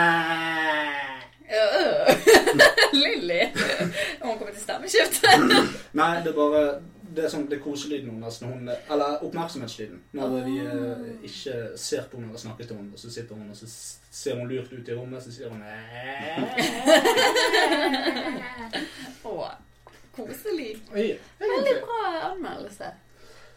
[3.02, 3.42] Lilly.
[4.22, 5.28] Hun kommer til stemmeskifte.
[5.96, 6.62] Nei, det er bare
[7.16, 9.98] det er sånn, det er koselyden hennes når hun Eller oppmerksomhetslyden.
[10.16, 13.50] Når vi eh, ikke ser på henne eller snakker til henne, og så sitter hun
[13.52, 15.62] og så ser hun lurt ut i rommet, så sier hun.
[19.32, 19.48] Åh,
[20.16, 20.70] koselig.
[20.92, 22.92] Veldig bra anmeldelse.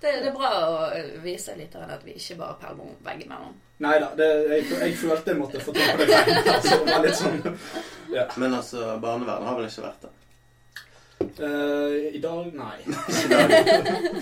[0.02, 0.90] Det, det er bra å
[1.24, 3.56] vise lytteren at vi ikke bare pælmer om veggimellom.
[3.84, 6.20] Nei da, det, jeg, jeg følte jeg måtte få ta på det.
[6.56, 7.42] Altså, litt sånn
[8.16, 8.28] ja.
[8.40, 10.12] Men altså, barnevernet har vel ikke vært det?
[11.20, 12.78] Eh, I dag nei.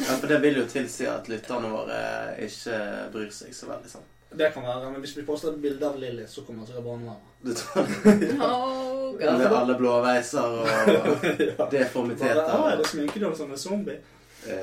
[0.08, 1.99] Ja, for det vil jo tilsi at lytterne våre
[2.45, 2.77] ikke
[3.13, 4.06] bryr seg så veldig sånn.
[4.34, 7.29] Det kan være, men hvis vi poster et bilde av Lilly, så kommer sikkert barnevernet.
[8.39, 8.47] ja.
[8.47, 10.65] Oh, med alle blåveiser og
[11.60, 11.67] Ja.
[11.69, 12.41] deformiteter.
[12.41, 13.99] Bare, «Å, er det sminkedål som en zombie?
[14.47, 14.60] Eh,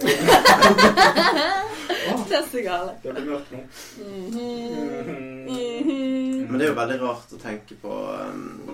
[2.31, 2.93] Det er så gale.
[3.03, 3.61] Det blir mørkt nå.
[4.03, 5.47] Mhm.
[5.47, 6.47] Mhm.
[6.51, 8.70] Men det er jo veldig rart å tenke på um,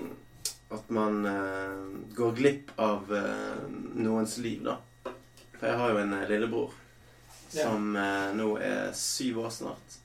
[0.71, 3.61] at man eh, går glipp av eh,
[3.95, 4.77] noens liv, da.
[5.57, 6.73] For jeg har jo en eh, lillebror
[7.55, 7.63] Ja.
[7.63, 9.95] som eh, nå er syv år snart.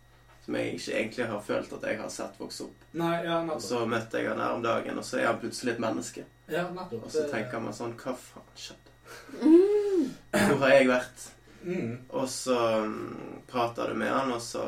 [0.45, 2.85] Som jeg ikke egentlig har følt at jeg har sett vokse opp.
[2.99, 5.75] Nei, ja, Og så møtte jeg han her om dagen, og så er han plutselig
[5.75, 6.25] et menneske.
[6.51, 7.05] Ja, nettopp.
[7.07, 8.97] Og så tenker man sånn Hva faen skjedde?
[9.43, 10.09] Mm.
[10.33, 11.27] Hvor har jeg vært?
[11.63, 11.93] mm.
[12.11, 14.65] Og så mm, prater du med han, og så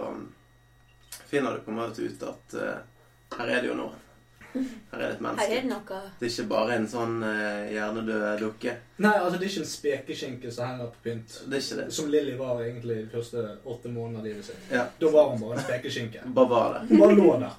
[1.31, 2.83] finner du på en måte ut at eh,
[3.39, 3.99] her er det jo noe.
[4.55, 5.45] Her er det et menneske.
[5.49, 6.01] Her er det noe.
[6.21, 8.75] Det er ikke bare en sånn uh, hjernedød dukke.
[9.03, 11.37] Nei, altså det er ikke en spekeskinke som henger på pynt.
[11.51, 11.87] Det er ikke det.
[11.97, 14.69] Som Lilly var egentlig de første åtte månedene av livet sitt.
[14.71, 14.85] Ja.
[15.01, 16.23] Da var hun bare en spekeskinke.
[16.39, 16.85] Bare var det.
[16.93, 17.55] Hun bare lå der.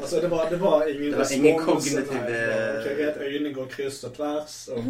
[0.00, 3.20] altså, det var, det var ingen Det var ingen kognitive- nei, greit.
[3.28, 4.56] Øynene går kryss og tvers.
[4.72, 4.80] Og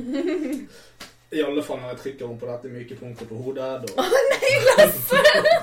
[1.33, 3.83] I alle fall når jeg trykker henne på dette myke punktet på hodet.
[3.85, 4.05] Da.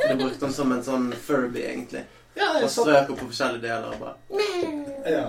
[0.09, 2.03] Du brukte den som en sånn Furby, egentlig.
[2.35, 4.15] Ja, Og strøker på forskjellige deler og bare
[5.05, 5.21] Ja,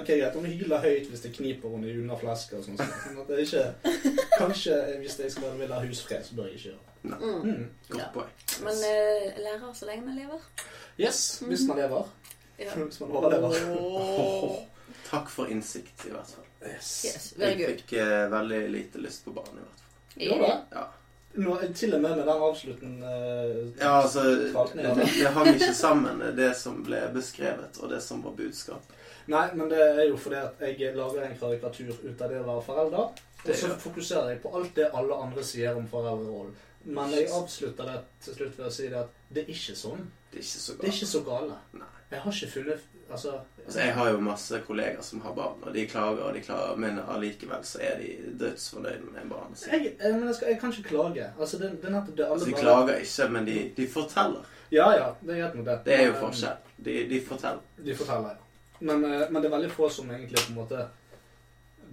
[0.00, 0.34] ok, greit.
[0.34, 2.78] Hun hyler høyt hvis det kniper henne i underflesket og sånn.
[2.80, 3.66] sånn at det er ikke
[4.38, 6.86] Kanskje hvis jeg skal vil ha husfred, så bør jeg ikke gjøre det.
[7.02, 7.42] Mm.
[7.50, 7.66] Mm.
[7.90, 8.08] Godt Ja.
[8.14, 8.32] poeng.
[8.64, 10.40] Men uh, lærer så lenge man lever.
[11.00, 12.08] Yes, hvis man lever.
[12.60, 12.74] Ja.
[12.76, 13.54] Hvis man overlever.
[15.10, 16.44] Takk for innsikt, i hvert fall.
[16.68, 16.90] Yes.
[17.08, 20.26] Yes, Jeg fikk uh, veldig lite lyst på barn, i hvert fall.
[20.26, 20.58] Gjorde det?
[20.76, 20.82] Ja,
[21.34, 24.22] til og med med den avslutten eh, ja altså
[24.74, 28.96] det, hang ikke sammen, det som ble beskrevet, og det som var budskapet.
[29.30, 32.46] Nei, men det er jo fordi at jeg lager en karikatur ut av det å
[32.48, 33.20] være forelder.
[33.44, 36.56] Og så fokuserer jeg på alt det alle andre sier om foreldrerollen.
[36.84, 40.06] Men jeg avslutter det til slutt ved å si det at det er ikke sånn.
[40.32, 41.58] Det er ikke så gale.
[42.10, 45.74] Jeg har ikke funnet Altså, Altså, jeg har jo masse kolleger som har barn, og
[45.74, 48.08] de klager og de klager, men allikevel så er de
[48.40, 49.72] dødsfornøyd med barnet sitt.
[49.72, 51.26] jeg, jeg, men jeg, skal, jeg kan ikke klage.
[51.40, 53.88] Altså, det, det er nettopp det alle Altså, de bare- klager ikke, men de, de
[53.88, 54.48] forteller.
[54.72, 55.78] Ja, ja, det er greit det.
[55.84, 56.56] Det er jo forskjell.
[56.84, 57.62] De, de forteller.
[57.84, 58.48] De forteller, ja.
[58.80, 60.84] Men, eh, men det er veldig få som egentlig på en måte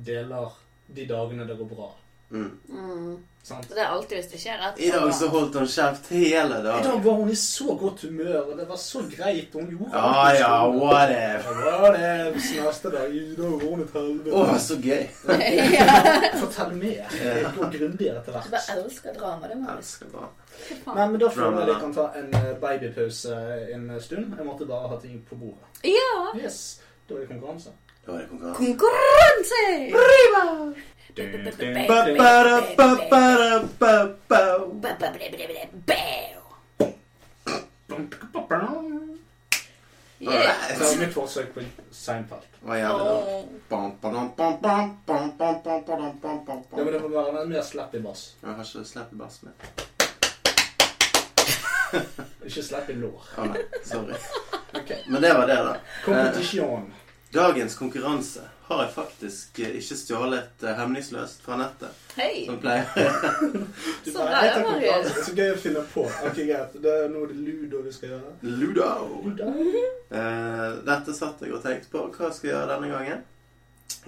[0.06, 0.53] deler
[0.95, 1.89] de dagene det går bra.
[2.30, 3.17] Mm.
[3.47, 3.63] Sant?
[3.69, 6.57] Så det er alltid hvis det skjer et I dag så holdt hun kjeft hele
[6.65, 6.81] dagen.
[6.81, 9.53] I dag var hun i så godt humør, og det var så greit.
[9.55, 10.57] Hun gjorde Ja, ja,
[11.93, 13.15] er det neste dag?
[13.15, 14.36] I dag var hun et helvete.
[14.36, 15.07] Å, så gøy.
[16.41, 17.15] Fortell mer.
[17.15, 19.47] Det går grundigere til Du bare elsker drama.
[19.47, 20.32] Det må Jeg elsker drama.
[20.91, 23.41] Nei, men Da føler jeg vi kan ta en eh, babypause
[23.78, 24.36] en stund.
[24.36, 25.84] Jeg måtte bare ha ting på bordet.
[25.88, 26.11] Ja!
[26.36, 27.72] Yes, Da er det konkurranse.
[28.08, 28.58] Da er det konkurranse.
[28.58, 29.64] Konkurranse!
[31.88, 34.41] Ba-ba-da-ba-ba-da-ba-ba.
[40.20, 41.62] Det er mitt forsøk på
[41.93, 42.41] Seinfeld.
[42.66, 43.10] Hva gjør vi da?
[43.14, 43.43] Åh.
[43.70, 47.12] Bam, badam, bam, bam, bam, bam, bam, badam, bam, bam, Ja, men det bam.
[47.12, 48.24] må være mer slapp i bass.
[48.41, 49.53] Jeg har ikke slett bass med.
[52.47, 53.22] Ikke slipp inn lår.
[53.38, 54.16] Å nei, sorry.
[54.76, 54.89] Ok.
[55.08, 55.74] Men det var det, da.
[56.05, 56.86] Kompetisjon.
[57.38, 62.45] Dagens konkurranse har jeg faktisk eh, ikke stjålet eh, hemningsløst fra nettet, Hei!
[62.47, 62.88] som pleier.
[64.03, 65.13] Du Så bare, bra, Marius.
[65.27, 66.03] så gøy å finne på.
[66.27, 66.75] Ok, greit.
[66.83, 68.33] Det er noe ludo vi skal gjøre.
[68.41, 68.89] Ludo.
[69.27, 69.51] Ludo.
[70.09, 72.03] Eh, dette satt jeg og tenkte på.
[72.15, 73.23] Hva skal jeg gjøre denne gangen?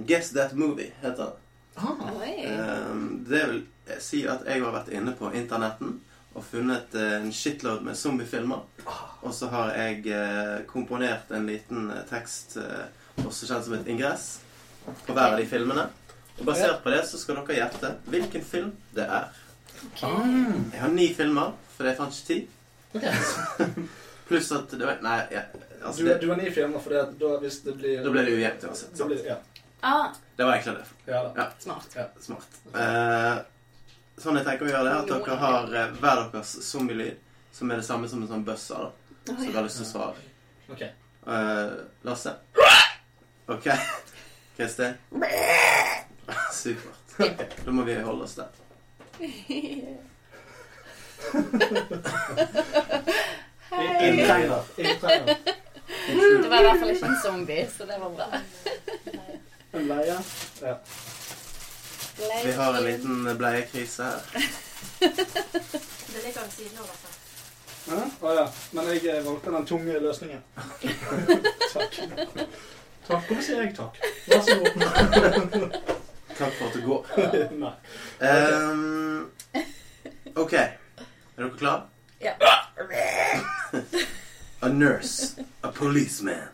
[0.09, 1.45] Guess That Movie heter det.
[1.79, 2.93] Ah, Eh,
[3.29, 3.59] det vil
[4.03, 5.99] si at jeg har vært inne på internetten
[6.35, 8.65] og funnet eh, en shitload med zombiefilmer.
[9.23, 12.57] Og så har jeg komponert en liten tekst,
[13.27, 14.27] også kjent som et ingress,
[15.05, 15.87] på hver av de filmene.
[16.39, 19.27] Og basert på det så skal dere gjette hvilken film det er.
[19.99, 22.47] Jeg har ni filmer, for jeg fant ikke tid.
[24.29, 25.41] Pluss at det var, Nei, ja,
[25.81, 28.27] altså Du, det, du har ni filmer, for det, da hvis det blir da blir
[28.27, 28.91] det ujevnt uansett.
[28.97, 29.37] Da blir, ja.
[29.81, 31.13] Ah, Det var egentlig det.
[31.39, 31.97] ja smart.
[32.19, 32.59] Smart.
[32.75, 33.37] Eh,
[34.19, 37.19] sånn jeg tenker å gjøre det, at dere har eh, hver deres zombielyd,
[37.55, 38.91] som er det samme som en sånn buzzer, da.
[39.29, 40.27] Så dere har lyst til å svare.
[40.75, 40.91] Okay.
[41.25, 42.35] Eh, Lasse?
[43.49, 43.67] OK.
[44.57, 44.93] Kristin?
[46.53, 47.65] Supert.
[47.65, 48.45] Da må vi holde oss der.
[49.17, 49.85] Hei!
[54.25, 54.63] trenger.
[56.41, 58.27] Det var i hvert fall ikke en zombie, så det var bra.
[59.73, 60.17] En leie.
[60.61, 60.75] Ja.
[62.45, 64.19] Vi har en liten bleiekrise her.
[64.99, 67.15] Det ligger ved siden av dette.
[67.89, 68.01] Ja?
[68.21, 68.49] Å ja.
[68.71, 70.41] Men jeg valgte den tunge løsningen.
[71.73, 72.03] takk.
[73.09, 73.25] Takk.
[73.27, 73.95] Hvorfor sier jeg takk?
[74.29, 75.77] Vær så god.
[76.37, 77.07] Takk for at du går.
[77.57, 77.71] Nei.
[78.21, 79.31] Ehm,
[80.35, 80.53] OK.
[80.53, 80.69] Er
[81.37, 81.81] dere klare?
[82.21, 82.35] Ja.
[84.61, 86.49] A nurse, a policeman,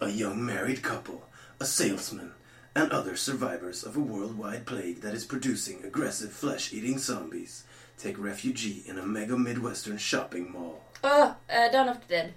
[0.00, 1.22] a young married couple,
[1.60, 2.32] a salesman,
[2.74, 7.64] and other survivors of a worldwide plague that is producing aggressive flesh eating zombies
[7.98, 10.82] take refuge in a mega Midwestern shopping mall.
[11.04, 12.32] Oh, eh, Dawn of the Dead.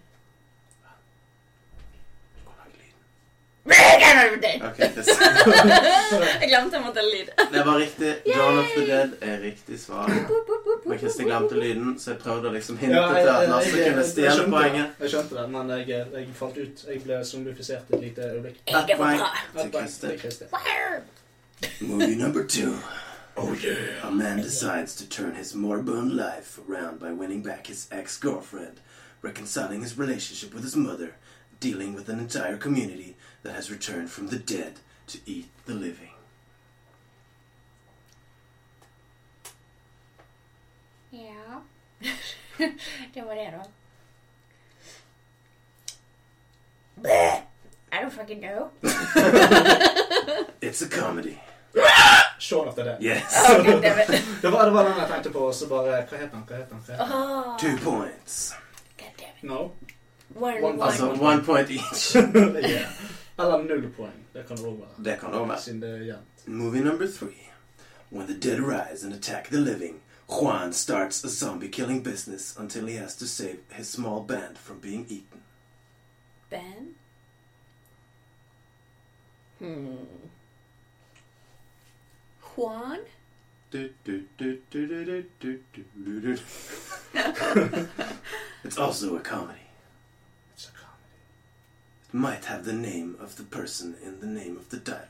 [4.14, 5.03] Ok, det,
[6.41, 7.30] Jeg glemte jeg måtte ha lyd.
[7.53, 8.11] det var riktig.
[8.28, 10.09] Dawn of the Dead er riktig svar.
[10.86, 14.47] Men Kristin glemte lyden, så jeg prøvde å liksom hinte til at Lasse kunne stjele
[14.51, 14.99] poenget.
[14.99, 15.88] Jeg skjønte det, men jeg,
[16.18, 16.84] jeg falt ut.
[16.89, 18.61] Jeg ble zombifisert et lite øyeblikk.
[18.68, 19.24] Ett poeng
[19.88, 20.53] til Kristin.
[21.82, 22.76] Movie number two.
[23.36, 24.07] Oh yeah.
[24.07, 28.80] A man decides to turn his moribund life around by winning back his ex-girlfriend,
[29.24, 31.16] reconciling his relationship with his mother,
[31.59, 36.09] dealing with an entire community that has returned from the dead to eat the living.
[41.09, 41.61] Ja.
[43.13, 43.63] det var det, da.
[47.91, 48.69] I don't fucking know.
[50.61, 51.37] It's a comedy.
[52.39, 53.01] Shaun of that.
[53.01, 53.45] Yes.
[53.49, 54.07] Oh, God damn it.
[54.41, 56.43] Det var, det var den jeg tenkte på, og så bare eh, Hva heter han?
[56.47, 56.83] Hva heter han?
[56.85, 57.45] Hva heter han?
[57.45, 58.53] Oh, Two points.
[58.97, 59.43] God damn it.
[59.43, 59.71] No?
[60.35, 60.83] One, One- one.
[60.83, 62.15] Altså one point each.
[62.15, 62.89] yeah.
[63.36, 64.23] Alla noll poäng.
[64.34, 64.86] Det kan roma.
[64.97, 65.57] Det kan roma.
[66.45, 67.49] Movie number three.
[68.09, 72.88] When the dead rise and attack the living, Juan starts a zombie killing business until
[72.88, 75.41] he has to save his small band from being eaten.
[76.49, 76.95] Ben.
[79.59, 79.95] Hmm.
[82.55, 82.99] Juan?
[88.63, 89.62] it's also a comedy
[92.14, 95.07] might have the name of the person in the name of the title.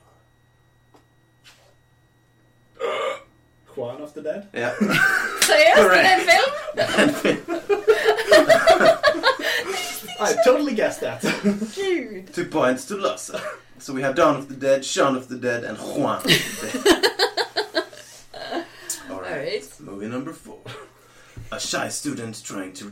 [3.76, 4.48] Juan of the Dead?
[4.54, 4.70] Ja.
[5.42, 5.78] Seriøst?
[5.78, 6.52] Er det en film?
[10.20, 11.22] I totally guessed that.
[11.76, 12.34] Gud.
[12.34, 13.36] Two points to Lasse.
[13.80, 16.18] So we have Dawn of the Dead, Shaun of the Dead, and Juan.
[16.18, 17.06] of the Dead.
[19.12, 19.32] All right.
[19.32, 19.80] Alright.
[19.80, 20.60] Movie number four.
[21.52, 22.92] A shy student trying to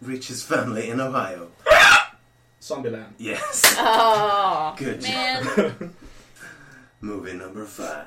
[0.00, 1.48] reach his family in Ohio.
[2.62, 3.12] Zombieland.
[3.18, 3.74] Yes.
[3.78, 5.72] Oh, Good job.
[7.00, 8.06] Movie number five.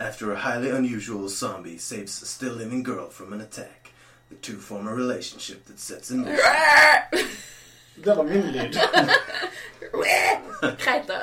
[0.00, 3.92] After a highly unusual zombie saves a still living girl from an attack,
[4.30, 6.38] the two form a relationship that sets in motion.
[8.02, 8.74] Det var min lyd.
[10.78, 11.14] Greit, da.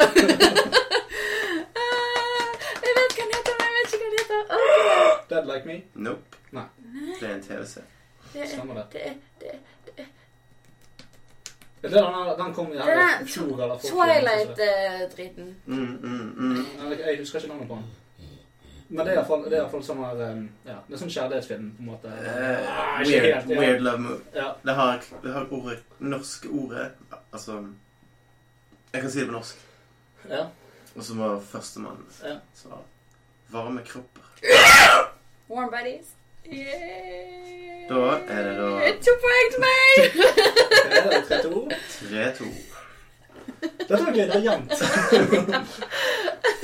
[1.75, 2.51] Ah,
[2.83, 4.41] Jeg vet hva den heter, men jeg vet ikke hva den heter.
[4.51, 4.57] Åh.
[5.29, 5.77] Dead Like Me.
[5.95, 6.25] Nope.
[6.51, 6.63] Nei.
[7.19, 7.87] Det er en TV-serie.
[8.33, 8.85] Det er- Stemmer det.
[8.93, 9.74] det er- det er- Er det
[11.91, 13.77] den, den kom i Det fjor eller.
[13.77, 15.55] Twilight-driten.
[15.65, 16.65] Mm, mm, mm.
[16.99, 17.85] Jeg, husker ikke navnet på den.
[18.89, 20.19] Men det er iallfall- sånn her
[20.65, 22.07] Ja, det er sånn kjærlighetsfilm, på en måte.
[22.07, 23.59] Eh, Ah, weird, helt, ja.
[23.59, 24.25] weird love movie.
[24.35, 24.51] Ja.
[24.65, 26.91] Det har, det har ordet, norske ordet
[27.33, 27.65] Altså
[28.93, 29.55] Jeg kan si det på norsk.
[30.29, 30.45] ja.
[30.95, 32.35] Og så var førstemann Ja.
[32.55, 32.69] så
[33.49, 34.21] Varme kropper.
[35.49, 36.13] Warm Buddies.
[36.45, 37.74] Yeah.
[37.89, 39.75] Da er det da To poeng til meg!
[40.85, 41.71] Det er 3-2.
[42.01, 42.45] 3-2.
[43.79, 44.21] Dette var gøy.
[44.21, 44.73] Det er jevnt.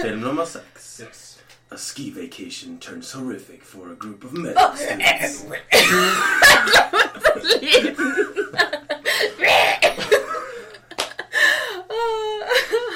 [0.02, 1.02] Film nummer seks.
[1.02, 1.38] Yes.
[1.72, 5.46] A ski vacation turns horrific for a group of medical students.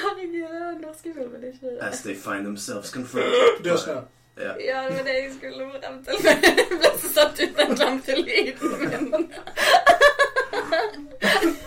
[0.02, 3.64] Herregud, er norske filmen, ikke As they find themselves confronted.
[3.64, 3.94] Død snø.
[4.36, 4.60] Ja.
[4.60, 6.14] Ja, det var det jeg skulle frem til.
[6.26, 9.32] Jeg ble så satt ut den glemte lyden min.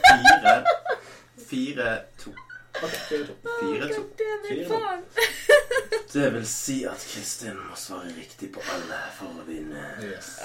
[0.10, 0.54] Fire.
[1.50, 2.34] Fire, to.
[2.84, 3.34] Ok, 4-2.
[3.60, 4.04] Fire, to.
[4.22, 5.02] Goddammit, faen.
[6.14, 9.84] Det vil si at Kristin må svare riktig på alle for å vinne.
[10.06, 10.40] Yes.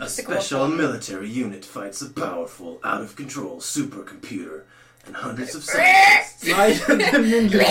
[0.00, 4.64] A special military unit fights a powerful, out of control supercomputer
[5.06, 6.46] and hundreds of scientists.
[6.46, 7.62] Nei, det min lyd.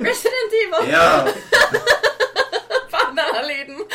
[0.00, 0.90] Resident Evil.
[0.90, 1.26] Ja!
[2.90, 3.84] Faen, den her lyden.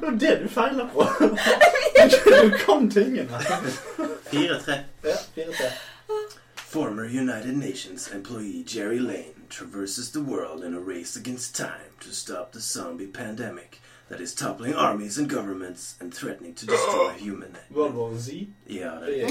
[0.00, 1.06] Det er det du feiler på.
[2.42, 3.28] Du kan tingene.
[4.30, 4.74] Fire, tre.
[5.04, 5.42] Ja, 4-3.
[6.56, 12.12] Former United Nations employee Jerry Lane traverses the world in a race against time to
[12.12, 17.56] stop the zombie pandemic that is toppling armies and governments and threatening to destroy human.
[17.70, 18.46] World War Z.
[18.66, 19.28] Ja, det er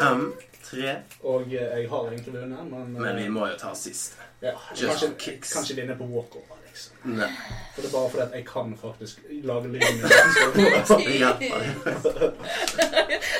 [0.00, 0.32] fem,
[0.64, 4.16] tre, Og eh, jeg har egentlig vunnet, men, eh, men vi må jo ta siste.
[4.42, 5.52] ja, Just kanskje, kicks.
[5.52, 6.96] kanskje vinne på walkover, liksom.
[7.04, 7.28] Nei,
[7.74, 10.02] For det er bare fordi at jeg kan faktisk lage lyden.
[11.20, 11.36] Ja.
[11.38, 11.52] Hvis.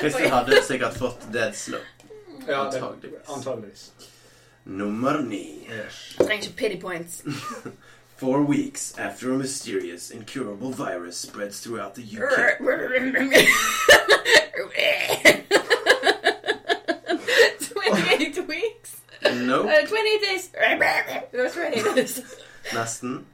[0.01, 1.79] Kristin hadde sikkert fått dead slow.
[2.47, 3.29] Ja, det, Antageligvis.
[3.29, 3.91] antageligvis.
[4.65, 5.67] Nummer ni.
[6.17, 7.23] Trenger ikke pity points.
[8.17, 12.59] Four weeks after a mysterious, incurable virus spreads throughout the UK.
[17.59, 19.01] 28 weeks.
[19.23, 19.67] Nope.
[19.67, 20.49] Uh, 28 days.
[21.31, 22.19] Det var 28 days.
[22.73, 23.25] Nesten.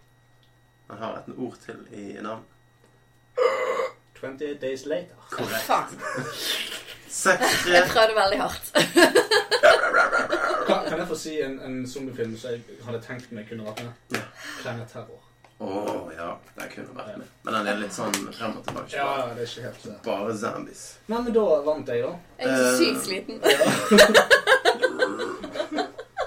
[0.90, 2.44] Han har et ord til i navn.
[4.22, 5.16] 28 days later.
[5.30, 5.62] Korrekt.
[5.64, 6.00] Faen.
[7.10, 7.70] 6-3.
[7.74, 8.72] Jeg prøvde veldig hardt.
[10.90, 14.22] Kan, jeg få si en, en zombiefilm som jeg hadde tenkt meg kunne vært med?
[14.62, 15.22] Planet terror.
[15.60, 15.72] Å
[16.16, 17.28] ja, den kunne vært med.
[17.44, 18.96] Men den er litt sånn frem og tilbake.
[18.96, 19.96] Ja, det er ikke helt det.
[20.06, 20.84] Bare zombies.
[21.12, 22.14] Nei, men da vant jeg, da.
[22.40, 23.36] Jeg er så sykt sliten.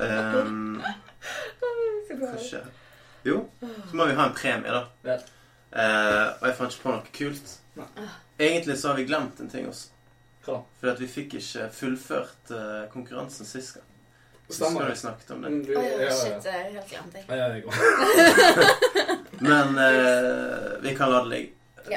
[0.03, 0.83] Um,
[2.09, 2.43] Så hva godt.
[2.43, 2.65] skjer?
[3.25, 4.83] Jo, så må vi ha en premie, da.
[5.07, 5.17] Ja.
[5.73, 7.53] Eh, og jeg fant ikke på noe kult.
[7.79, 8.09] Nei.
[8.43, 9.89] Egentlig så har vi glemt en ting også.
[10.45, 10.59] Hva?
[10.81, 13.87] Fordi at vi fikk ikke fullført eh, konkurransen sist gang.
[14.49, 15.73] Stemmer skal vi snakket om det.
[15.73, 16.45] Ja, ja, ja, shit.
[16.45, 17.23] Jeg helt glemt det.
[17.29, 17.65] ja, ja, jeg.
[19.51, 21.53] Men eh, vi kan la det ligge.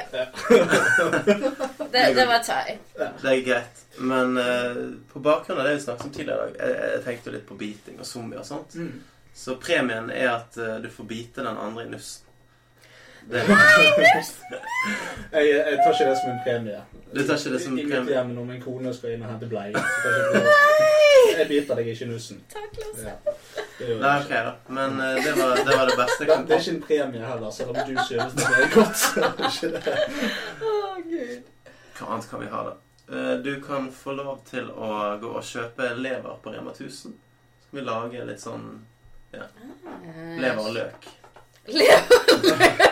[1.92, 2.78] Det, det var Tai.
[3.22, 3.82] Det er greit.
[3.98, 4.76] Men eh,
[5.12, 7.54] på bakgrunn av det vi snakket om tidligere i dag, jeg, jeg tenkte litt på
[7.60, 8.74] biting og zombier og sånt.
[8.74, 9.02] Mm.
[9.36, 12.22] Så premien er at eh, du får bite den andre i nussen.
[13.30, 13.42] Det,
[15.32, 16.80] Jeg, jeg tar ikke det som en premie.
[17.12, 18.04] Du tar ikke det som en I premie?
[18.04, 19.72] mitt hjem når min kone skal inn og hente bleie.
[19.74, 21.05] tar
[21.40, 22.38] jeg biter deg ikke i nussen.
[22.52, 23.12] Takk, Lasse.
[23.80, 23.96] Ja.
[24.00, 24.52] Nei, ok, da.
[24.78, 26.82] Men eh, det, var, det var det beste jeg det, kom det er ikke en
[26.88, 28.96] premie heller, selv om du synes det er godt.
[29.02, 29.94] så er det ikke det.
[30.62, 30.74] Å,
[31.10, 31.52] Gud.
[31.98, 32.74] Hva annet kan vi ha, da?
[33.12, 34.90] Eh, Du kan få lov til å
[35.22, 36.90] gå og kjøpe lever på Rema 1000.
[37.16, 38.66] Så skal vi lage litt sånn
[39.36, 41.08] lever og løk.
[41.66, 42.86] Lever.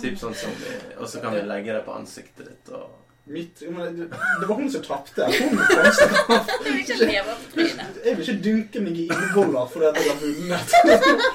[0.00, 2.94] Typ sånn som vi Og så kan vi legge det på ansiktet ditt og
[3.28, 4.06] Mitt, men det,
[4.40, 5.26] det var hun som tapte.
[5.28, 6.48] Hun kom seg av.
[8.04, 10.74] Jeg vil ikke dunke meg i innvoller fordi jeg har vunnet.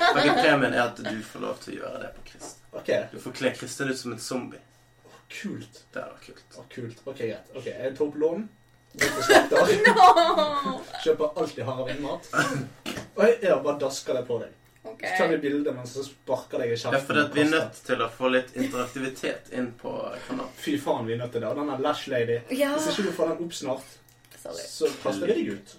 [0.09, 2.59] okay, Premien er at du får lov til å gjøre det på Krist.
[2.73, 3.03] Okay.
[3.11, 4.61] Du får kle Kristin ut som en zombie.
[5.33, 5.83] kult.
[5.93, 6.43] Det er kult.
[6.57, 6.99] Oh, kult.
[7.05, 7.53] Ok, greit.
[7.55, 8.43] Okay, Jeg tar opp lån.
[8.93, 9.71] Går på slakter.
[9.87, 10.73] No.
[11.03, 12.27] Kjøper alltid haravinmat.
[13.15, 14.51] Og jeg ja, bare dasker det på deg.
[15.03, 15.09] Ok.
[15.09, 17.05] Så tar vi bilde mens så sparker deg i Ja, kjeften.
[17.07, 19.91] for at vi er nødt til å få litt interaktivitet inn på
[20.27, 20.53] kanalen.
[20.55, 21.49] Fy faen, vi er nødt til det.
[21.49, 22.71] Og den der Lash Lady Ja.
[22.77, 23.97] Hvis ikke du får den opp snart,
[24.41, 24.63] Sorry.
[24.63, 25.75] så kaster vi deg ut.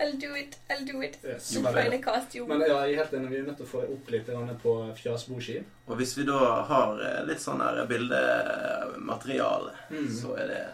[0.00, 0.56] I'll do it.
[0.70, 1.18] I'll do it.
[1.24, 1.56] Yes.
[1.58, 2.46] Men, costume.
[2.48, 3.30] men ja, jeg er helt enig.
[3.30, 4.28] Vi er nødt til å få opp litt
[4.62, 5.56] på fjasboski.
[5.88, 6.38] Og hvis vi da
[6.70, 10.08] har eh, litt sånn her bildemateriale, Mm.
[10.20, 10.64] så er det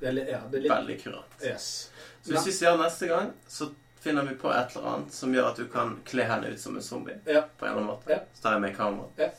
[0.00, 1.42] Det er, ja, det er litt veldig kurant.
[1.44, 1.90] Yes.
[2.24, 3.68] Så hvis vi ser neste gang, så
[4.00, 6.76] finner vi på et eller annet som gjør at du kan kle henne ut som
[6.76, 7.16] en zombie.
[7.26, 7.42] Ja.
[7.58, 8.10] På en eller annen måte.
[8.12, 8.18] Ja.
[8.34, 9.30] Så tar jeg med kamera.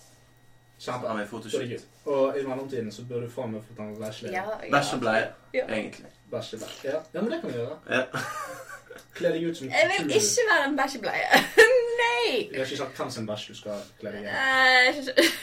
[0.77, 1.07] Så Kjempe.
[1.07, 1.81] har vi Så fotoshoot.
[2.05, 4.31] Og i mellomtiden så bør du faen meg få ta med Lady.
[4.33, 4.71] Ja, ja.
[4.71, 4.93] Bæsj
[5.53, 5.65] Ja.
[5.67, 6.07] egentlig.
[6.31, 6.85] Bæsje bæsj.
[6.85, 6.97] Ja.
[7.13, 7.77] ja, men det kan vi gjøre.
[7.89, 8.03] Ja.
[9.15, 11.27] Kle deg ut som Jeg vil ikke være en bæsjebleie.
[12.01, 12.49] Nei!
[12.51, 14.25] Jeg har ikke sagt hvem sin bæsj du skal kle deg i.
[14.25, 14.33] Eh,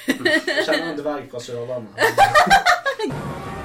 [0.09, 1.95] Jeg kjenner en dverg fra Sørlandet.